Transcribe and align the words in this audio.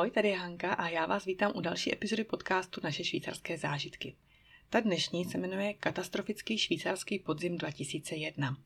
Ahoj, 0.00 0.10
tady 0.10 0.28
je 0.28 0.36
Hanka 0.36 0.72
a 0.72 0.88
já 0.88 1.06
vás 1.06 1.24
vítám 1.24 1.52
u 1.54 1.60
další 1.60 1.92
epizody 1.92 2.24
podcastu 2.24 2.80
Naše 2.84 3.04
švýcarské 3.04 3.58
zážitky. 3.58 4.16
Ta 4.70 4.80
dnešní 4.80 5.24
se 5.24 5.38
jmenuje 5.38 5.74
Katastrofický 5.74 6.58
švýcarský 6.58 7.18
podzim 7.18 7.58
2001. 7.58 8.56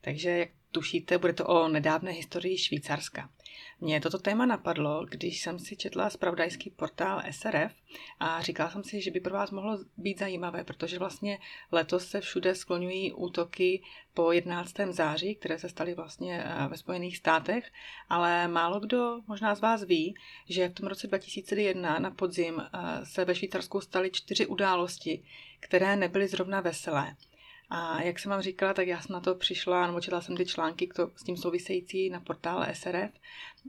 Takže, 0.00 0.30
jak 0.30 0.48
tušíte, 0.74 1.18
bude 1.18 1.32
to 1.32 1.46
o 1.46 1.68
nedávné 1.68 2.10
historii 2.10 2.58
Švýcarska. 2.58 3.30
Mě 3.80 4.00
toto 4.00 4.18
téma 4.18 4.46
napadlo, 4.46 5.06
když 5.10 5.42
jsem 5.42 5.58
si 5.58 5.76
četla 5.76 6.10
zpravodajský 6.10 6.70
portál 6.70 7.22
SRF 7.30 7.72
a 8.20 8.42
říkala 8.42 8.70
jsem 8.70 8.84
si, 8.84 9.02
že 9.02 9.10
by 9.10 9.20
pro 9.20 9.34
vás 9.34 9.50
mohlo 9.50 9.78
být 9.96 10.18
zajímavé, 10.18 10.64
protože 10.64 10.98
vlastně 10.98 11.38
letos 11.72 12.06
se 12.06 12.20
všude 12.20 12.54
skloňují 12.54 13.12
útoky 13.12 13.82
po 14.14 14.32
11. 14.32 14.74
září, 14.90 15.34
které 15.34 15.58
se 15.58 15.68
staly 15.68 15.94
vlastně 15.94 16.44
eh, 16.44 16.68
ve 16.68 16.76
Spojených 16.76 17.16
státech, 17.16 17.72
ale 18.08 18.48
málo 18.48 18.80
kdo 18.80 19.20
možná 19.26 19.54
z 19.54 19.60
vás 19.60 19.82
ví, 19.82 20.14
že 20.48 20.68
v 20.68 20.74
tom 20.74 20.88
roce 20.88 21.06
2001 21.06 21.98
na 21.98 22.10
podzim 22.10 22.60
eh, 22.60 23.06
se 23.06 23.24
ve 23.24 23.34
Švýcarsku 23.34 23.80
staly 23.80 24.10
čtyři 24.10 24.46
události, 24.46 25.24
které 25.60 25.96
nebyly 25.96 26.28
zrovna 26.28 26.60
veselé. 26.60 27.16
A 27.70 28.02
jak 28.02 28.18
jsem 28.18 28.30
vám 28.30 28.42
říkala, 28.42 28.74
tak 28.74 28.86
já 28.86 29.00
jsem 29.00 29.12
na 29.12 29.20
to 29.20 29.34
přišla, 29.34 29.86
nebo 29.86 30.00
četla 30.00 30.20
jsem 30.20 30.36
ty 30.36 30.46
články 30.46 30.88
s 31.16 31.22
tím 31.22 31.36
související 31.36 32.10
na 32.10 32.20
portále 32.20 32.74
SRF 32.74 33.10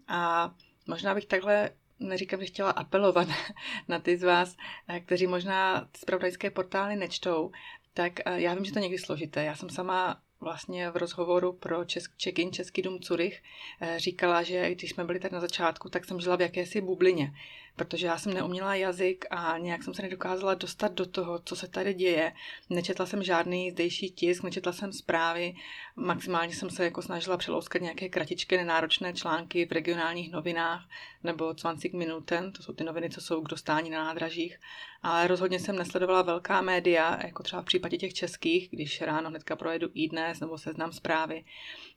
a 0.08 0.52
možná 0.88 1.16
bych 1.16 1.26
takhle 1.26 1.70
neříkám, 2.00 2.40
že 2.40 2.46
chtěla 2.46 2.72
apelovat 2.72 3.28
na 3.88 4.00
ty 4.00 4.18
z 4.18 4.24
vás, 4.24 4.58
eh, 4.88 5.00
kteří 5.00 5.28
možná 5.28 5.90
zpravodajské 5.98 6.52
portály 6.52 6.96
nečtou, 6.96 7.52
tak 7.94 8.14
eh, 8.26 8.42
já 8.42 8.54
vím, 8.54 8.66
že 8.66 8.74
to 8.74 8.80
někdy 8.80 8.98
složité. 8.98 9.44
Já 9.44 9.56
jsem 9.56 9.70
sama 9.70 10.22
vlastně 10.40 10.90
v 10.90 10.98
rozhovoru 10.98 11.54
pro 11.54 11.86
Check-in 12.24 12.52
Český 12.52 12.82
dům 12.82 13.00
Curych 13.00 13.44
eh, 13.82 14.00
říkala, 14.00 14.44
že 14.44 14.76
když 14.76 14.92
jsme 14.92 15.04
byli 15.04 15.20
tak 15.20 15.32
na 15.32 15.40
začátku, 15.40 15.90
tak 15.90 16.06
jsem 16.06 16.22
žila 16.22 16.36
v 16.36 16.42
jakési 16.42 16.82
bublině 16.82 17.34
protože 17.76 18.08
já 18.08 18.18
jsem 18.18 18.34
neuměla 18.34 18.76
jazyk 18.76 19.26
a 19.30 19.58
nějak 19.58 19.84
jsem 19.84 19.94
se 19.94 20.02
nedokázala 20.02 20.54
dostat 20.54 20.94
do 20.94 21.06
toho, 21.06 21.40
co 21.40 21.56
se 21.56 21.68
tady 21.68 21.94
děje. 21.94 22.34
Nečetla 22.70 23.06
jsem 23.06 23.24
žádný 23.24 23.72
zdejší 23.72 24.12
tisk, 24.12 24.44
nečetla 24.44 24.72
jsem 24.72 24.94
zprávy, 24.94 25.56
maximálně 25.96 26.56
jsem 26.56 26.70
se 26.70 26.84
jako 26.84 27.02
snažila 27.02 27.38
přelouskat 27.38 27.82
nějaké 27.82 28.10
kratičky, 28.10 28.58
nenáročné 28.58 29.14
články 29.14 29.66
v 29.66 29.72
regionálních 29.72 30.32
novinách 30.32 30.90
nebo 31.24 31.54
20 31.54 31.94
Minuten, 31.94 32.52
to 32.52 32.64
jsou 32.64 32.74
ty 32.74 32.84
noviny, 32.84 33.10
co 33.10 33.22
jsou 33.22 33.42
k 33.42 33.50
dostání 33.50 33.90
na 33.90 34.04
nádražích, 34.04 34.60
ale 35.06 35.28
rozhodně 35.28 35.60
jsem 35.60 35.76
nesledovala 35.76 36.22
velká 36.22 36.62
média, 36.62 37.26
jako 37.26 37.44
třeba 37.44 37.62
v 37.62 37.66
případě 37.66 37.98
těch 37.98 38.14
českých, 38.14 38.70
když 38.72 39.02
ráno 39.02 39.30
hnedka 39.30 39.56
projedu 39.56 39.90
i 39.94 40.10
dnes 40.10 40.40
nebo 40.40 40.58
seznam 40.58 40.92
zprávy, 40.92 41.46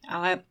ale 0.08 0.42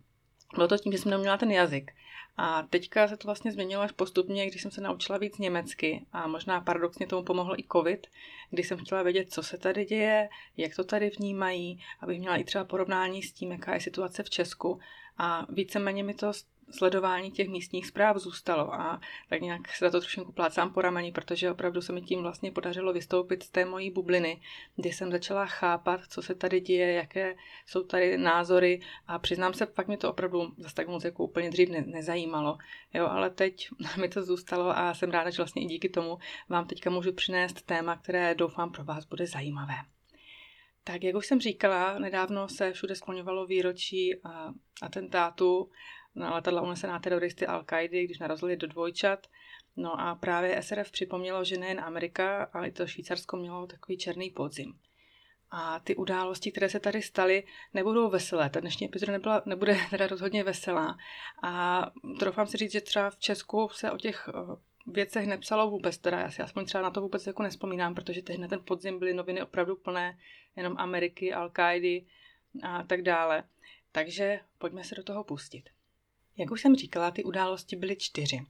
bylo 0.55 0.67
to 0.67 0.77
tím, 0.77 0.91
že 0.91 0.97
jsem 0.97 1.11
neměla 1.11 1.37
ten 1.37 1.51
jazyk. 1.51 1.91
A 2.37 2.63
teďka 2.63 3.07
se 3.07 3.17
to 3.17 3.27
vlastně 3.27 3.51
změnilo 3.51 3.81
až 3.81 3.91
postupně, 3.91 4.47
když 4.47 4.61
jsem 4.61 4.71
se 4.71 4.81
naučila 4.81 5.17
víc 5.17 5.37
německy 5.37 6.05
a 6.11 6.27
možná 6.27 6.61
paradoxně 6.61 7.07
tomu 7.07 7.23
pomohl 7.23 7.55
i 7.57 7.63
covid, 7.71 8.07
když 8.49 8.67
jsem 8.67 8.77
chtěla 8.77 9.03
vědět, 9.03 9.33
co 9.33 9.43
se 9.43 9.57
tady 9.57 9.85
děje, 9.85 10.29
jak 10.57 10.75
to 10.75 10.83
tady 10.83 11.09
vnímají, 11.09 11.83
abych 11.99 12.19
měla 12.19 12.35
i 12.35 12.43
třeba 12.43 12.65
porovnání 12.65 13.23
s 13.23 13.33
tím, 13.33 13.51
jaká 13.51 13.73
je 13.73 13.81
situace 13.81 14.23
v 14.23 14.29
Česku. 14.29 14.79
A 15.17 15.45
víceméně 15.49 16.03
mi 16.03 16.13
to 16.13 16.31
sledování 16.71 17.31
těch 17.31 17.49
místních 17.49 17.87
zpráv 17.87 18.17
zůstalo 18.17 18.73
a 18.73 19.01
tak 19.29 19.41
nějak 19.41 19.67
se 19.75 19.85
za 19.85 19.91
to 19.91 19.99
trošku 19.99 20.31
plácám 20.31 20.73
po 20.73 20.81
rameni, 20.81 21.11
protože 21.11 21.51
opravdu 21.51 21.81
se 21.81 21.93
mi 21.93 22.01
tím 22.01 22.21
vlastně 22.21 22.51
podařilo 22.51 22.93
vystoupit 22.93 23.43
z 23.43 23.49
té 23.49 23.65
mojí 23.65 23.91
bubliny, 23.91 24.41
kdy 24.75 24.91
jsem 24.91 25.11
začala 25.11 25.45
chápat, 25.45 26.01
co 26.09 26.21
se 26.21 26.35
tady 26.35 26.59
děje, 26.59 26.93
jaké 26.93 27.35
jsou 27.65 27.83
tady 27.83 28.17
názory 28.17 28.79
a 29.07 29.19
přiznám 29.19 29.53
se, 29.53 29.65
fakt 29.65 29.87
mi 29.87 29.97
to 29.97 30.09
opravdu 30.09 30.53
zase 30.57 30.75
tak 30.75 30.87
moc 30.87 31.03
jako 31.03 31.23
úplně 31.23 31.49
dřív 31.49 31.69
ne, 31.69 31.81
nezajímalo, 31.81 32.57
jo, 32.93 33.07
ale 33.07 33.29
teď 33.29 33.69
mi 33.99 34.09
to 34.09 34.23
zůstalo 34.23 34.77
a 34.77 34.93
jsem 34.93 35.11
ráda, 35.11 35.29
že 35.29 35.37
vlastně 35.37 35.61
i 35.61 35.65
díky 35.65 35.89
tomu 35.89 36.17
vám 36.49 36.67
teďka 36.67 36.89
můžu 36.89 37.13
přinést 37.13 37.61
téma, 37.61 37.95
které 37.95 38.35
doufám 38.35 38.71
pro 38.71 38.83
vás 38.83 39.05
bude 39.05 39.27
zajímavé. 39.27 39.75
Tak, 40.83 41.03
jak 41.03 41.15
už 41.15 41.27
jsem 41.27 41.39
říkala, 41.39 41.99
nedávno 41.99 42.47
se 42.49 42.73
všude 42.73 42.95
skloňovalo 42.95 43.45
výročí 43.45 44.21
atentátu 44.81 45.69
na 46.17 46.33
letadla 46.33 46.61
unesená 46.61 46.99
teroristy 46.99 47.47
al 47.47 47.63
qaidi 47.63 48.03
když 48.03 48.19
narazili 48.19 48.57
do 48.57 48.67
dvojčat. 48.67 49.27
No 49.75 49.99
a 49.99 50.15
právě 50.15 50.61
SRF 50.61 50.91
připomnělo, 50.91 51.43
že 51.43 51.57
nejen 51.57 51.79
Amerika, 51.79 52.49
ale 52.53 52.67
i 52.67 52.71
to 52.71 52.87
Švýcarsko 52.87 53.37
mělo 53.37 53.67
takový 53.67 53.97
černý 53.97 54.29
podzim. 54.29 54.79
A 55.51 55.79
ty 55.79 55.95
události, 55.95 56.51
které 56.51 56.69
se 56.69 56.79
tady 56.79 57.01
staly, 57.01 57.43
nebudou 57.73 58.09
veselé. 58.09 58.49
Ta 58.49 58.59
dnešní 58.59 58.85
epizoda 58.85 59.11
nebyla, 59.11 59.41
nebude 59.45 59.77
teda 59.89 60.07
rozhodně 60.07 60.43
veselá. 60.43 60.97
A 61.43 61.85
troufám 62.19 62.47
si 62.47 62.57
říct, 62.57 62.71
že 62.71 62.81
třeba 62.81 63.09
v 63.09 63.17
Česku 63.17 63.69
se 63.71 63.91
o 63.91 63.97
těch 63.97 64.29
eh, 64.29 64.55
věcech 64.87 65.27
nepsalo 65.27 65.69
vůbec, 65.69 65.97
teda 65.97 66.19
já 66.19 66.31
si 66.31 66.41
aspoň 66.41 66.65
třeba 66.65 66.81
na 66.81 66.91
to 66.91 67.01
vůbec 67.01 67.27
jako 67.27 67.43
nespomínám, 67.43 67.95
protože 67.95 68.21
tehdy 68.21 68.41
na 68.41 68.47
ten 68.47 68.61
podzim 68.63 68.99
byly 68.99 69.13
noviny 69.13 69.41
opravdu 69.41 69.75
plné 69.75 70.17
jenom 70.55 70.75
Ameriky, 70.77 71.33
al 71.33 71.51
a 72.63 72.83
tak 72.83 73.01
dále. 73.01 73.43
Takže 73.91 74.39
pojďme 74.57 74.83
se 74.83 74.95
do 74.95 75.03
toho 75.03 75.23
pustit. 75.23 75.76
Jak 76.37 76.51
už 76.51 76.61
jsem 76.61 76.75
říkala, 76.75 77.11
ty 77.11 77.23
události 77.23 77.75
byly 77.75 77.95
čtyři. 77.95 78.45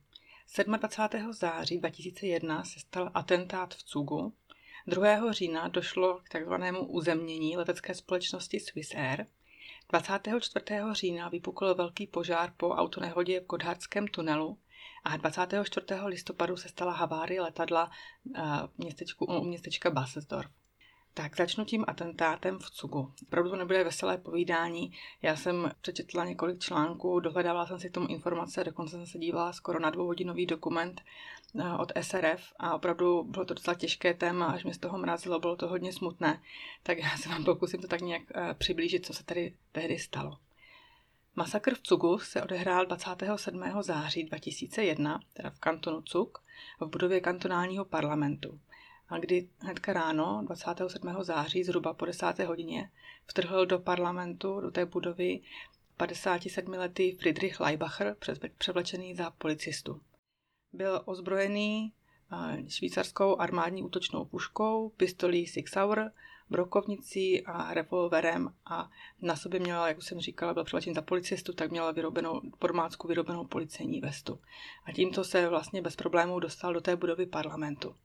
27. 0.65 1.33
září 1.33 1.77
2001 1.77 2.63
se 2.63 2.79
stal 2.79 3.11
atentát 3.13 3.73
v 3.73 3.83
Cugu, 3.83 4.33
2. 4.87 5.31
října 5.31 5.67
došlo 5.67 6.19
k 6.23 6.29
takzvanému 6.29 6.85
uzemnění 6.85 7.57
letecké 7.57 7.93
společnosti 7.93 8.59
Swiss 8.59 8.95
Air, 8.95 9.25
24. 9.89 10.65
října 10.91 11.29
vypukl 11.29 11.75
velký 11.75 12.07
požár 12.07 12.53
po 12.57 12.69
autonehodě 12.69 13.39
v 13.39 13.45
Godhardském 13.45 14.07
tunelu 14.07 14.57
a 15.03 15.17
24. 15.17 15.85
listopadu 16.05 16.57
se 16.57 16.69
stala 16.69 16.93
havárie 16.93 17.41
letadla 17.41 17.91
eh, 18.35 18.41
v 18.67 18.77
městečku, 18.77 19.25
u 19.25 19.43
městečka 19.43 19.89
Bassesdorf. 19.89 20.51
Tak 21.17 21.37
začnu 21.37 21.65
tím 21.65 21.85
atentátem 21.87 22.59
v 22.59 22.71
Cugu. 22.71 23.11
Opravdu 23.23 23.49
to 23.49 23.55
nebude 23.55 23.83
veselé 23.83 24.17
povídání. 24.17 24.93
Já 25.21 25.35
jsem 25.35 25.71
přečetla 25.81 26.25
několik 26.25 26.59
článků, 26.59 27.19
dohledávala 27.19 27.67
jsem 27.67 27.79
si 27.79 27.89
k 27.89 27.93
tomu 27.93 28.07
informace, 28.07 28.63
dokonce 28.63 28.91
jsem 28.91 29.07
se 29.07 29.17
dívala 29.17 29.53
skoro 29.53 29.79
na 29.79 29.89
dvouhodinový 29.89 30.45
dokument 30.45 31.01
eh, 31.59 31.73
od 31.79 31.91
SRF 32.01 32.53
a 32.59 32.75
opravdu 32.75 33.23
bylo 33.23 33.45
to 33.45 33.53
docela 33.53 33.75
těžké 33.75 34.13
téma, 34.13 34.45
až 34.45 34.63
mi 34.63 34.73
z 34.73 34.77
toho 34.77 34.97
mrazilo, 34.97 35.39
bylo 35.39 35.55
to 35.55 35.67
hodně 35.67 35.93
smutné. 35.93 36.41
Tak 36.83 36.97
já 36.97 37.17
se 37.17 37.29
vám 37.29 37.45
pokusím 37.45 37.81
to 37.81 37.87
tak 37.87 38.01
nějak 38.01 38.23
eh, 38.35 38.53
přiblížit, 38.53 39.05
co 39.05 39.13
se 39.13 39.23
tady 39.23 39.53
tehdy 39.71 39.99
stalo. 39.99 40.37
Masakr 41.35 41.75
v 41.75 41.81
Cugu 41.81 42.19
se 42.19 42.43
odehrál 42.43 42.85
27. 42.85 43.63
září 43.81 44.23
2001, 44.23 45.19
teda 45.33 45.49
v 45.49 45.59
kantonu 45.59 46.01
Cug, 46.01 46.43
v 46.79 46.85
budově 46.87 47.19
kantonálního 47.21 47.85
parlamentu 47.85 48.59
kdy 49.19 49.49
hnedka 49.59 49.93
ráno 49.93 50.41
27. 50.45 51.23
září 51.23 51.63
zhruba 51.63 51.93
po 51.93 52.05
10. 52.05 52.39
hodině 52.39 52.91
vtrhl 53.25 53.65
do 53.65 53.79
parlamentu, 53.79 54.61
do 54.61 54.71
té 54.71 54.85
budovy 54.85 55.41
57-letý 55.99 57.11
Friedrich 57.11 57.59
Leibacher, 57.59 58.15
převlečený 58.57 59.15
za 59.15 59.29
policistu. 59.29 60.01
Byl 60.73 61.01
ozbrojený 61.05 61.93
švýcarskou 62.67 63.39
armádní 63.39 63.83
útočnou 63.83 64.25
puškou, 64.25 64.89
pistolí 64.89 65.47
Six 65.47 65.71
Sauer, 65.71 66.11
brokovnicí 66.49 67.45
a 67.45 67.73
revolverem 67.73 68.53
a 68.65 68.89
na 69.21 69.35
sobě 69.35 69.59
měl, 69.59 69.85
jak 69.85 69.97
už 69.97 70.05
jsem 70.05 70.19
říkala, 70.19 70.53
byl 70.53 70.63
převlečen 70.63 70.93
za 70.93 71.01
policistu, 71.01 71.53
tak 71.53 71.71
měl 71.71 71.93
vyrobenou, 71.93 72.41
podmácku 72.59 73.07
vyrobenou 73.07 73.45
policejní 73.45 73.99
vestu. 73.99 74.39
A 74.85 74.91
tímto 74.91 75.23
se 75.23 75.49
vlastně 75.49 75.81
bez 75.81 75.95
problémů 75.95 76.39
dostal 76.39 76.73
do 76.73 76.81
té 76.81 76.95
budovy 76.95 77.25
parlamentu. 77.25 77.95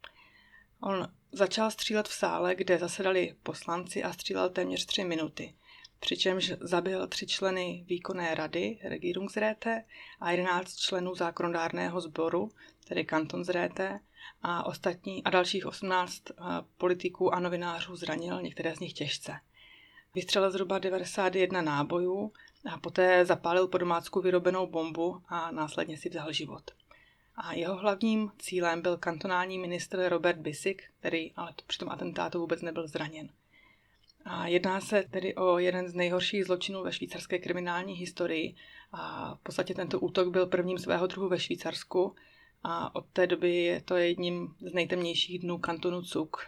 On 0.82 1.08
začal 1.32 1.70
střílet 1.70 2.08
v 2.08 2.12
sále, 2.12 2.54
kde 2.54 2.78
zasedali 2.78 3.34
poslanci 3.42 4.02
a 4.02 4.12
střílel 4.12 4.50
téměř 4.50 4.86
tři 4.86 5.04
minuty. 5.04 5.54
Přičemž 6.00 6.52
zabil 6.60 7.06
tři 7.06 7.26
členy 7.26 7.84
výkonné 7.88 8.34
rady, 8.34 8.78
Regierungsräte, 8.84 9.84
a 10.20 10.30
11 10.30 10.76
členů 10.76 11.14
zákonodárného 11.14 12.00
sboru, 12.00 12.50
tedy 12.88 13.04
Kantonsräte, 13.04 14.00
a 14.42 14.66
ostatní 14.66 15.24
a 15.24 15.30
dalších 15.30 15.66
18 15.66 16.22
eh, 16.30 16.34
politiků 16.78 17.34
a 17.34 17.40
novinářů 17.40 17.96
zranil, 17.96 18.42
některé 18.42 18.76
z 18.76 18.80
nich 18.80 18.92
těžce. 18.92 19.32
Vystřelil 20.14 20.50
zhruba 20.50 20.78
91 20.78 21.62
nábojů 21.62 22.32
a 22.72 22.78
poté 22.78 23.24
zapálil 23.24 23.68
po 23.68 23.78
domácku 23.78 24.20
vyrobenou 24.20 24.66
bombu 24.66 25.22
a 25.28 25.50
následně 25.50 25.98
si 25.98 26.08
vzal 26.08 26.32
život. 26.32 26.70
A 27.36 27.52
jeho 27.54 27.76
hlavním 27.76 28.32
cílem 28.38 28.82
byl 28.82 28.96
kantonální 28.96 29.58
ministr 29.58 30.08
Robert 30.08 30.38
Bisik, 30.38 30.82
který 31.00 31.32
ale 31.32 31.54
při 31.66 31.78
tom 31.78 31.88
atentátu 31.88 32.40
vůbec 32.40 32.62
nebyl 32.62 32.86
zraněn. 32.88 33.28
A 34.24 34.46
jedná 34.46 34.80
se 34.80 35.02
tedy 35.10 35.34
o 35.34 35.58
jeden 35.58 35.88
z 35.88 35.94
nejhorších 35.94 36.44
zločinů 36.44 36.82
ve 36.82 36.92
švýcarské 36.92 37.38
kriminální 37.38 37.94
historii. 37.94 38.54
A 38.92 39.34
v 39.34 39.38
podstatě 39.38 39.74
tento 39.74 40.00
útok 40.00 40.28
byl 40.28 40.46
prvním 40.46 40.78
svého 40.78 41.06
druhu 41.06 41.28
ve 41.28 41.40
Švýcarsku 41.40 42.14
a 42.62 42.94
od 42.94 43.06
té 43.12 43.26
doby 43.26 43.54
je 43.56 43.80
to 43.80 43.96
jedním 43.96 44.54
z 44.60 44.72
nejtemnějších 44.72 45.38
dnů 45.38 45.58
kantonu 45.58 46.02
Zug. 46.02 46.46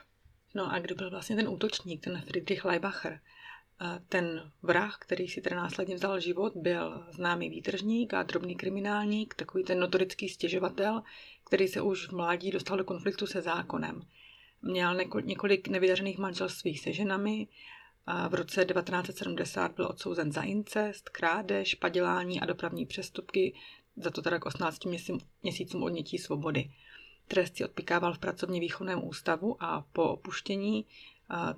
No 0.54 0.72
a 0.72 0.78
kdo 0.78 0.94
byl 0.94 1.10
vlastně 1.10 1.36
ten 1.36 1.48
útočník, 1.48 2.04
ten 2.04 2.22
Friedrich 2.26 2.64
Leibacher? 2.64 3.20
Ten 4.08 4.52
vrah, 4.62 4.98
který 4.98 5.28
si 5.28 5.40
teda 5.40 5.56
následně 5.56 5.94
vzal 5.94 6.20
život, 6.20 6.52
byl 6.56 7.06
známý 7.10 7.50
výtržník 7.50 8.14
a 8.14 8.22
drobný 8.22 8.54
kriminálník, 8.54 9.34
takový 9.34 9.64
ten 9.64 9.80
notorický 9.80 10.28
stěžovatel, 10.28 11.02
který 11.46 11.68
se 11.68 11.80
už 11.80 12.08
v 12.08 12.12
mládí 12.12 12.50
dostal 12.50 12.76
do 12.76 12.84
konfliktu 12.84 13.26
se 13.26 13.42
zákonem. 13.42 14.02
Měl 14.62 14.96
několik 15.22 15.68
nevydařených 15.68 16.18
manželství 16.18 16.76
se 16.76 16.92
ženami, 16.92 17.48
a 18.06 18.28
v 18.28 18.34
roce 18.34 18.64
1970 18.64 19.72
byl 19.72 19.86
odsouzen 19.86 20.32
za 20.32 20.42
incest, 20.42 21.08
krádež, 21.08 21.74
padělání 21.74 22.40
a 22.40 22.46
dopravní 22.46 22.86
přestupky, 22.86 23.54
za 23.96 24.10
to 24.10 24.22
teda 24.22 24.38
k 24.38 24.46
18 24.46 24.80
měsícům 25.42 25.82
odnětí 25.82 26.18
svobody. 26.18 26.70
Trest 27.28 27.56
si 27.56 27.64
odpikával 27.64 28.14
v 28.14 28.18
pracovně 28.18 28.60
výchovném 28.60 29.04
ústavu 29.04 29.56
a 29.60 29.86
po 29.92 30.02
opuštění 30.02 30.86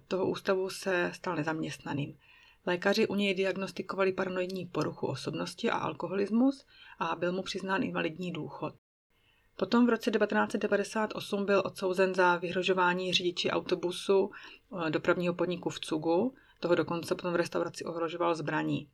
toho 0.08 0.26
ústavu 0.26 0.70
se 0.70 1.10
stal 1.14 1.36
nezaměstnaným. 1.36 2.18
Lékaři 2.66 3.08
u 3.08 3.14
něj 3.14 3.34
diagnostikovali 3.34 4.12
paranoidní 4.12 4.66
poruchu 4.66 5.06
osobnosti 5.06 5.70
a 5.70 5.76
alkoholismus 5.76 6.66
a 6.98 7.16
byl 7.16 7.32
mu 7.32 7.42
přiznán 7.42 7.82
invalidní 7.82 8.32
důchod. 8.32 8.74
Potom 9.56 9.86
v 9.86 9.90
roce 9.90 10.10
1998 10.10 11.46
byl 11.46 11.62
odsouzen 11.64 12.14
za 12.14 12.36
vyhrožování 12.36 13.12
řidiči 13.12 13.50
autobusu 13.50 14.30
eh, 14.86 14.90
dopravního 14.90 15.34
podniku 15.34 15.70
v 15.70 15.80
Cugu. 15.80 16.34
Toho 16.60 16.74
dokonce 16.74 17.14
potom 17.14 17.32
v 17.32 17.36
restauraci 17.36 17.84
ohrožoval 17.84 18.34
zbraní. 18.34 18.90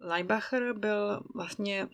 Leibacher 0.00 0.72
byl 0.78 1.20
vlastně, 1.34 1.88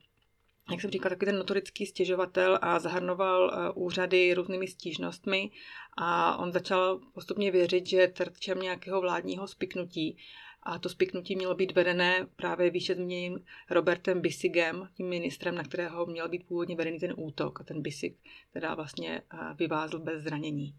jak 0.70 0.81
jsem 0.81 0.91
říkal, 0.91 1.11
takový 1.11 1.26
ten 1.26 1.38
notorický 1.38 1.87
stěžovatel 1.87 2.59
a 2.62 2.79
zahrnoval 2.79 3.50
eh, 3.50 3.70
úřady 3.75 4.35
různými 4.35 4.69
stížnostmi 4.69 5.50
a 5.97 6.37
on 6.37 6.53
začal 6.53 7.00
postupně 7.14 7.50
věřit, 7.50 7.87
že 7.87 8.09
terčem 8.09 8.59
nějakého 8.59 9.00
vládního 9.00 9.49
spiknutí 9.49 10.17
a 10.62 10.79
to 10.79 10.88
spiknutí 10.88 11.37
mělo 11.37 11.55
být 11.55 11.73
vedené 11.73 12.26
právě 12.37 12.70
výše 12.70 12.94
zmíněným 12.94 13.44
Robertem 13.70 14.20
Bisigem, 14.20 14.88
tím 14.94 15.09
ministrem, 15.09 15.55
na 15.55 15.62
kterého 15.62 16.06
měl 16.06 16.29
být 16.29 16.47
původně 16.47 16.76
vedený 16.76 16.99
ten 16.99 17.15
útok. 17.17 17.61
A 17.61 17.65
ten 17.65 17.82
Bisig 17.82 18.17
teda 18.53 18.75
vlastně 18.75 19.23
vyvázl 19.58 19.99
bez 19.99 20.23
zranění. 20.23 20.75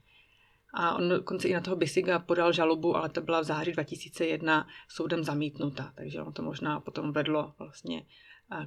A 0.74 0.96
on 0.96 1.10
dokonce 1.10 1.48
i 1.48 1.54
na 1.54 1.62
toho 1.62 1.76
Bisiga 1.76 2.20
podal 2.20 2.54
žalobu, 2.54 2.96
ale 2.96 3.10
to 3.10 3.22
byla 3.22 3.42
v 3.42 3.44
září 3.44 3.72
2001 3.72 4.68
soudem 4.88 5.24
zamítnuta. 5.24 5.94
Takže 5.96 6.22
ono 6.22 6.32
to 6.32 6.42
možná 6.42 6.80
potom 6.80 7.14
vedlo 7.14 7.54
vlastně 7.60 8.06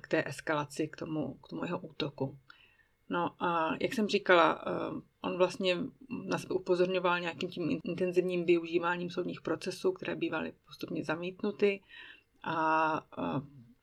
k 0.00 0.08
té 0.08 0.28
eskalaci, 0.28 0.88
k 0.88 0.96
tomu, 0.96 1.34
k 1.34 1.48
tomu 1.48 1.64
jeho 1.64 1.78
útoku. 1.78 2.38
No 3.08 3.42
a 3.42 3.76
jak 3.80 3.94
jsem 3.94 4.08
říkala, 4.08 4.64
eh, 4.66 5.00
on 5.20 5.38
vlastně 5.38 5.76
na 6.26 6.38
sebe 6.38 6.54
upozorňoval 6.54 7.20
nějakým 7.20 7.50
tím 7.50 7.80
intenzivním 7.84 8.44
využíváním 8.44 9.10
soudních 9.10 9.40
procesů, 9.40 9.92
které 9.92 10.16
bývaly 10.16 10.52
postupně 10.66 11.04
zamítnuty 11.04 11.82
a 12.44 13.00
eh, 13.18 13.40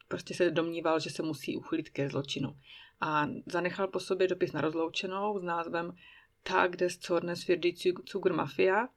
prostě 0.07 0.33
se 0.33 0.51
domníval, 0.51 0.99
že 0.99 1.09
se 1.09 1.23
musí 1.23 1.57
uchylit 1.57 1.89
ke 1.89 2.09
zločinu. 2.09 2.57
A 3.01 3.27
zanechal 3.45 3.87
po 3.87 3.99
sobě 3.99 4.27
dopis 4.27 4.51
na 4.51 4.61
rozloučenou 4.61 5.39
s 5.39 5.43
názvem 5.43 5.95
Tag 6.43 6.75
des 6.75 6.99
Zornes 6.99 7.43
für 7.43 7.59
die 7.59 7.73
Zuger 8.11 8.33
Mafia, 8.33 8.87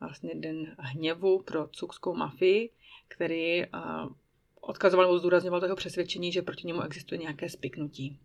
vlastně 0.00 0.34
den 0.34 0.76
hněvu 0.78 1.42
pro 1.42 1.68
cukskou 1.68 2.14
mafii, 2.14 2.70
který 3.08 3.62
eh, 3.62 3.68
odkazoval 4.68 5.06
nebo 5.06 5.18
zdůrazňoval 5.18 5.60
toho 5.60 5.76
přesvědčení, 5.76 6.32
že 6.32 6.42
proti 6.42 6.66
němu 6.66 6.82
existuje 6.82 7.18
nějaké 7.18 7.48
spiknutí. 7.48 8.18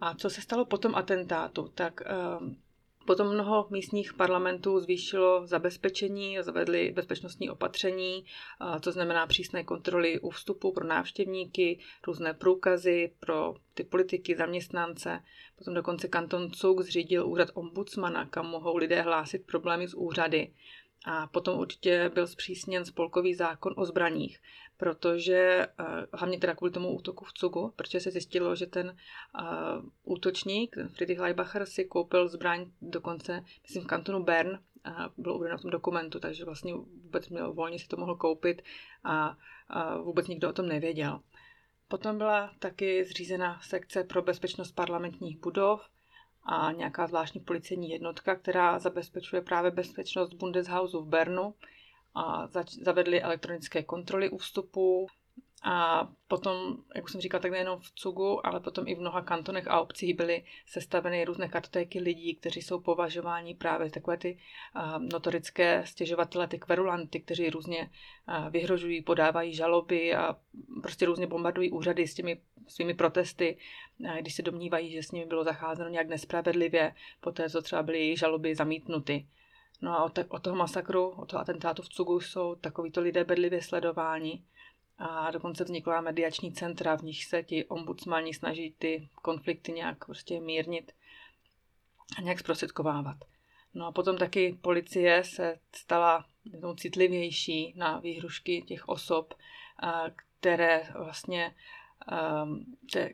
A 0.00 0.14
co 0.14 0.30
se 0.30 0.40
stalo 0.40 0.64
po 0.64 0.78
tom 0.78 0.94
atentátu? 0.94 1.70
Tak 1.74 2.00
um, 2.40 2.56
Potom 3.06 3.28
mnoho 3.28 3.66
místních 3.70 4.14
parlamentů 4.14 4.80
zvýšilo 4.80 5.46
zabezpečení, 5.46 6.38
zavedli 6.40 6.92
bezpečnostní 6.92 7.50
opatření, 7.50 8.24
to 8.80 8.92
znamená 8.92 9.26
přísné 9.26 9.64
kontroly 9.64 10.20
u 10.20 10.30
vstupu 10.30 10.72
pro 10.72 10.86
návštěvníky, 10.86 11.78
různé 12.06 12.34
průkazy 12.34 13.12
pro 13.20 13.54
ty 13.74 13.84
politiky, 13.84 14.36
zaměstnance. 14.36 15.22
Potom 15.56 15.74
dokonce 15.74 16.08
kanton 16.08 16.50
Cuk 16.50 16.80
zřídil 16.80 17.28
úřad 17.28 17.48
ombudsmana, 17.54 18.26
kam 18.26 18.46
mohou 18.46 18.76
lidé 18.76 19.02
hlásit 19.02 19.46
problémy 19.46 19.88
z 19.88 19.94
úřady. 19.94 20.52
A 21.04 21.26
potom 21.26 21.58
určitě 21.58 22.10
byl 22.14 22.26
zpřísněn 22.26 22.84
spolkový 22.84 23.34
zákon 23.34 23.74
o 23.76 23.84
zbraních, 23.84 24.38
protože 24.76 25.66
eh, 25.66 25.84
hlavně 26.12 26.38
teda 26.38 26.54
kvůli 26.54 26.72
tomu 26.72 26.96
útoku 26.96 27.24
v 27.24 27.32
Cugu, 27.32 27.72
protože 27.76 28.00
se 28.00 28.10
zjistilo, 28.10 28.56
že 28.56 28.66
ten 28.66 28.96
uh, 29.40 29.88
útočník, 30.04 30.74
ten 30.74 30.88
Friedrich 30.88 31.20
Leibacher, 31.20 31.66
si 31.66 31.84
koupil 31.84 32.28
zbraň 32.28 32.70
dokonce, 32.82 33.44
myslím, 33.62 33.82
v 33.82 33.86
kantonu 33.86 34.22
Bern, 34.22 34.58
bylo 35.16 35.36
uvedeno 35.36 35.58
v 35.58 35.62
tom 35.62 35.70
dokumentu, 35.70 36.20
takže 36.20 36.44
vlastně 36.44 36.74
vůbec 36.74 37.28
měl 37.28 37.52
volně 37.52 37.78
si 37.78 37.88
to 37.88 37.96
mohl 37.96 38.16
koupit 38.16 38.62
a, 39.04 39.36
a 39.68 39.96
vůbec 39.96 40.26
nikdo 40.26 40.50
o 40.50 40.52
tom 40.52 40.68
nevěděl. 40.68 41.20
Potom 41.88 42.18
byla 42.18 42.52
taky 42.58 43.04
zřízena 43.04 43.60
sekce 43.62 44.04
pro 44.04 44.22
bezpečnost 44.22 44.72
parlamentních 44.72 45.38
budov, 45.38 45.80
a 46.46 46.72
nějaká 46.72 47.06
zvláštní 47.06 47.40
policejní 47.40 47.90
jednotka, 47.90 48.36
která 48.36 48.78
zabezpečuje 48.78 49.42
právě 49.42 49.70
bezpečnost 49.70 50.34
Bundeshausu 50.34 51.00
v 51.00 51.08
Bernu. 51.08 51.54
A 52.16 52.46
zač- 52.46 52.72
zavedli 52.72 53.22
elektronické 53.22 53.82
kontroly 53.82 54.30
u 54.30 54.38
vstupu, 54.38 55.06
a 55.68 56.08
potom, 56.28 56.76
jak 56.94 57.04
už 57.04 57.12
jsem 57.12 57.20
říkal, 57.20 57.40
tak 57.40 57.50
nejenom 57.50 57.80
v 57.80 57.90
Cugu, 57.90 58.46
ale 58.46 58.60
potom 58.60 58.88
i 58.88 58.94
v 58.94 59.00
mnoha 59.00 59.22
kantonech 59.22 59.68
a 59.68 59.80
obcích 59.80 60.14
byly 60.14 60.44
sestaveny 60.66 61.24
různé 61.24 61.48
kartotéky 61.48 62.00
lidí, 62.00 62.34
kteří 62.34 62.62
jsou 62.62 62.80
považováni 62.80 63.54
právě 63.54 63.90
takové 63.90 64.16
ty 64.16 64.38
uh, 64.76 64.98
notorické 64.98 65.82
stěžovatele, 65.86 66.48
ty 66.48 66.58
kverulanty, 66.58 67.20
kteří 67.20 67.50
různě 67.50 67.90
uh, 68.28 68.50
vyhrožují, 68.50 69.02
podávají 69.02 69.54
žaloby 69.54 70.14
a 70.14 70.36
prostě 70.82 71.06
různě 71.06 71.26
bombardují 71.26 71.70
úřady 71.70 72.06
s 72.06 72.14
těmi 72.14 72.40
svými 72.68 72.94
protesty, 72.94 73.56
uh, 73.98 74.16
když 74.16 74.34
se 74.34 74.42
domnívají, 74.42 74.90
že 74.90 75.02
s 75.02 75.12
nimi 75.12 75.26
bylo 75.26 75.44
zacházeno 75.44 75.90
nějak 75.90 76.08
nespravedlivě, 76.08 76.94
poté 77.20 77.50
co 77.50 77.62
třeba 77.62 77.82
byly 77.82 77.98
jejich 77.98 78.18
žaloby 78.18 78.54
zamítnuty. 78.54 79.26
No 79.80 79.92
a 79.92 80.04
od, 80.04 80.18
od 80.28 80.42
toho 80.42 80.56
masakru, 80.56 81.08
od 81.08 81.30
toho 81.30 81.40
atentátu 81.40 81.82
v 81.82 81.88
Cugu 81.88 82.20
jsou 82.20 82.54
takovýto 82.54 83.00
lidé 83.00 83.24
bedlivě 83.24 83.62
sledováni 83.62 84.42
a 84.98 85.30
dokonce 85.30 85.64
vznikla 85.64 86.00
mediační 86.00 86.52
centra, 86.52 86.96
v 86.96 87.02
nich 87.02 87.24
se 87.24 87.42
ti 87.42 87.64
ombudsmani 87.64 88.34
snaží 88.34 88.74
ty 88.78 89.08
konflikty 89.14 89.72
nějak 89.72 90.04
prostě 90.06 90.40
mírnit 90.40 90.92
a 92.18 92.20
nějak 92.20 92.38
zprostředkovávat. 92.38 93.16
No 93.74 93.86
a 93.86 93.92
potom 93.92 94.18
taky 94.18 94.58
policie 94.60 95.24
se 95.24 95.58
stala 95.74 96.24
citlivější 96.76 97.74
na 97.76 97.98
výhrušky 97.98 98.62
těch 98.62 98.88
osob, 98.88 99.34
které 100.40 100.88
vlastně 100.98 101.54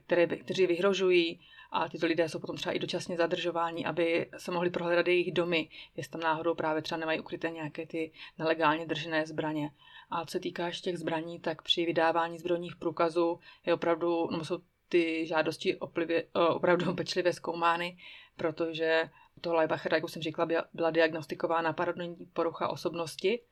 které, 0.06 0.26
kteří 0.26 0.66
vyhrožují 0.66 1.40
a 1.72 1.88
tyto 1.88 2.06
lidé 2.06 2.28
jsou 2.28 2.38
potom 2.38 2.56
třeba 2.56 2.72
i 2.72 2.78
dočasně 2.78 3.16
zadržováni, 3.16 3.86
aby 3.86 4.30
se 4.36 4.50
mohli 4.50 4.70
prohledat 4.70 5.08
jejich 5.08 5.32
domy, 5.32 5.68
jestli 5.96 6.10
tam 6.10 6.20
náhodou 6.20 6.54
právě 6.54 6.82
třeba 6.82 6.98
nemají 6.98 7.20
ukryté 7.20 7.50
nějaké 7.50 7.86
ty 7.86 8.12
nelegálně 8.38 8.86
držené 8.86 9.26
zbraně. 9.26 9.70
A 10.10 10.24
co 10.24 10.32
se 10.32 10.40
týká 10.40 10.66
ještě 10.66 10.90
těch 10.90 10.98
zbraní, 10.98 11.40
tak 11.40 11.62
při 11.62 11.86
vydávání 11.86 12.38
zbrojních 12.38 12.76
průkazů 12.76 13.40
je 13.66 13.74
opravdu, 13.74 14.30
nebo 14.30 14.44
jsou 14.44 14.58
ty 14.88 15.26
žádosti 15.26 15.76
oplivě, 15.76 16.24
opravdu 16.48 16.94
pečlivě 16.94 17.32
zkoumány, 17.32 17.98
protože 18.36 19.10
toho 19.40 19.56
Leibachera, 19.56 19.96
jak 19.96 20.04
už 20.04 20.12
jsem 20.12 20.22
říkala, 20.22 20.48
byla 20.74 20.90
diagnostikována 20.90 21.72
paranoidní 21.72 22.26
porucha 22.32 22.68
osobnosti 22.68 23.42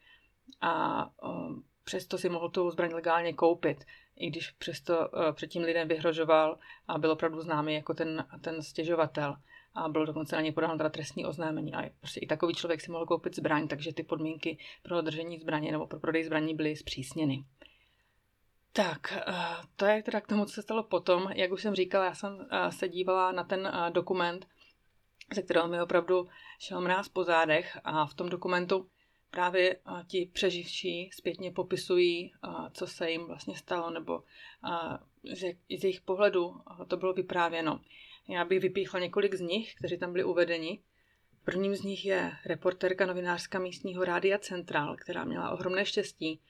a 0.60 1.10
přesto 1.84 2.18
si 2.18 2.28
mohl 2.28 2.48
tu 2.48 2.70
zbraň 2.70 2.92
legálně 2.94 3.32
koupit, 3.32 3.84
i 4.20 4.30
když 4.30 4.50
přesto 4.50 5.10
předtím 5.32 5.62
lidem 5.62 5.88
vyhrožoval 5.88 6.58
a 6.88 6.98
byl 6.98 7.10
opravdu 7.10 7.40
známý 7.40 7.74
jako 7.74 7.94
ten, 7.94 8.24
ten 8.40 8.62
stěžovatel 8.62 9.36
a 9.74 9.88
bylo 9.88 10.04
dokonce 10.04 10.36
na 10.36 10.42
něj 10.42 10.52
podáno 10.52 10.76
teda 10.76 10.88
trestní 10.88 11.26
oznámení. 11.26 11.74
A 11.74 11.90
prostě 12.00 12.20
i 12.20 12.26
takový 12.26 12.54
člověk 12.54 12.80
si 12.80 12.90
mohl 12.90 13.06
koupit 13.06 13.36
zbraň, 13.36 13.68
takže 13.68 13.94
ty 13.94 14.02
podmínky 14.02 14.58
pro 14.82 15.02
držení 15.02 15.38
zbraně 15.38 15.72
nebo 15.72 15.86
pro 15.86 16.00
prodej 16.00 16.24
zbraní 16.24 16.54
byly 16.54 16.76
zpřísněny. 16.76 17.44
Tak, 18.72 19.12
eh, 19.12 19.34
to 19.76 19.84
je 19.84 20.02
teda 20.02 20.20
k 20.20 20.26
tomu, 20.26 20.44
co 20.44 20.52
se 20.52 20.62
stalo 20.62 20.82
potom. 20.82 21.30
Jak 21.34 21.52
už 21.52 21.62
jsem 21.62 21.74
říkala, 21.74 22.04
já 22.04 22.14
jsem 22.14 22.46
eh, 22.50 22.72
se 22.72 22.88
dívala 22.88 23.32
na 23.32 23.44
ten 23.44 23.66
eh, 23.66 23.90
dokument, 23.90 24.46
ze 25.34 25.42
kterého 25.42 25.68
mi 25.68 25.82
opravdu 25.82 26.28
šel 26.58 26.80
mráz 26.80 27.08
po 27.08 27.24
zádech 27.24 27.78
a 27.84 28.06
v 28.06 28.14
tom 28.14 28.28
dokumentu 28.28 28.90
právě 29.30 29.76
ti 30.06 30.30
přeživší 30.32 31.10
zpětně 31.12 31.52
popisují, 31.52 32.32
co 32.72 32.86
se 32.86 33.10
jim 33.10 33.26
vlastně 33.26 33.56
stalo, 33.56 33.90
nebo 33.90 34.22
z 35.68 35.84
jejich 35.84 36.00
pohledu 36.00 36.60
to 36.88 36.96
bylo 36.96 37.12
vyprávěno. 37.12 37.80
Já 38.28 38.44
bych 38.44 38.60
vypíchla 38.60 39.00
několik 39.00 39.34
z 39.34 39.40
nich, 39.40 39.74
kteří 39.74 39.98
tam 39.98 40.12
byli 40.12 40.24
uvedeni. 40.24 40.82
Prvním 41.44 41.76
z 41.76 41.82
nich 41.82 42.04
je 42.04 42.32
reportérka 42.46 43.06
novinářská 43.06 43.58
místního 43.58 44.04
rádia 44.04 44.38
Central, 44.38 44.96
která 44.96 45.24
měla 45.24 45.50
ohromné 45.50 45.86
štěstí. 45.86 46.40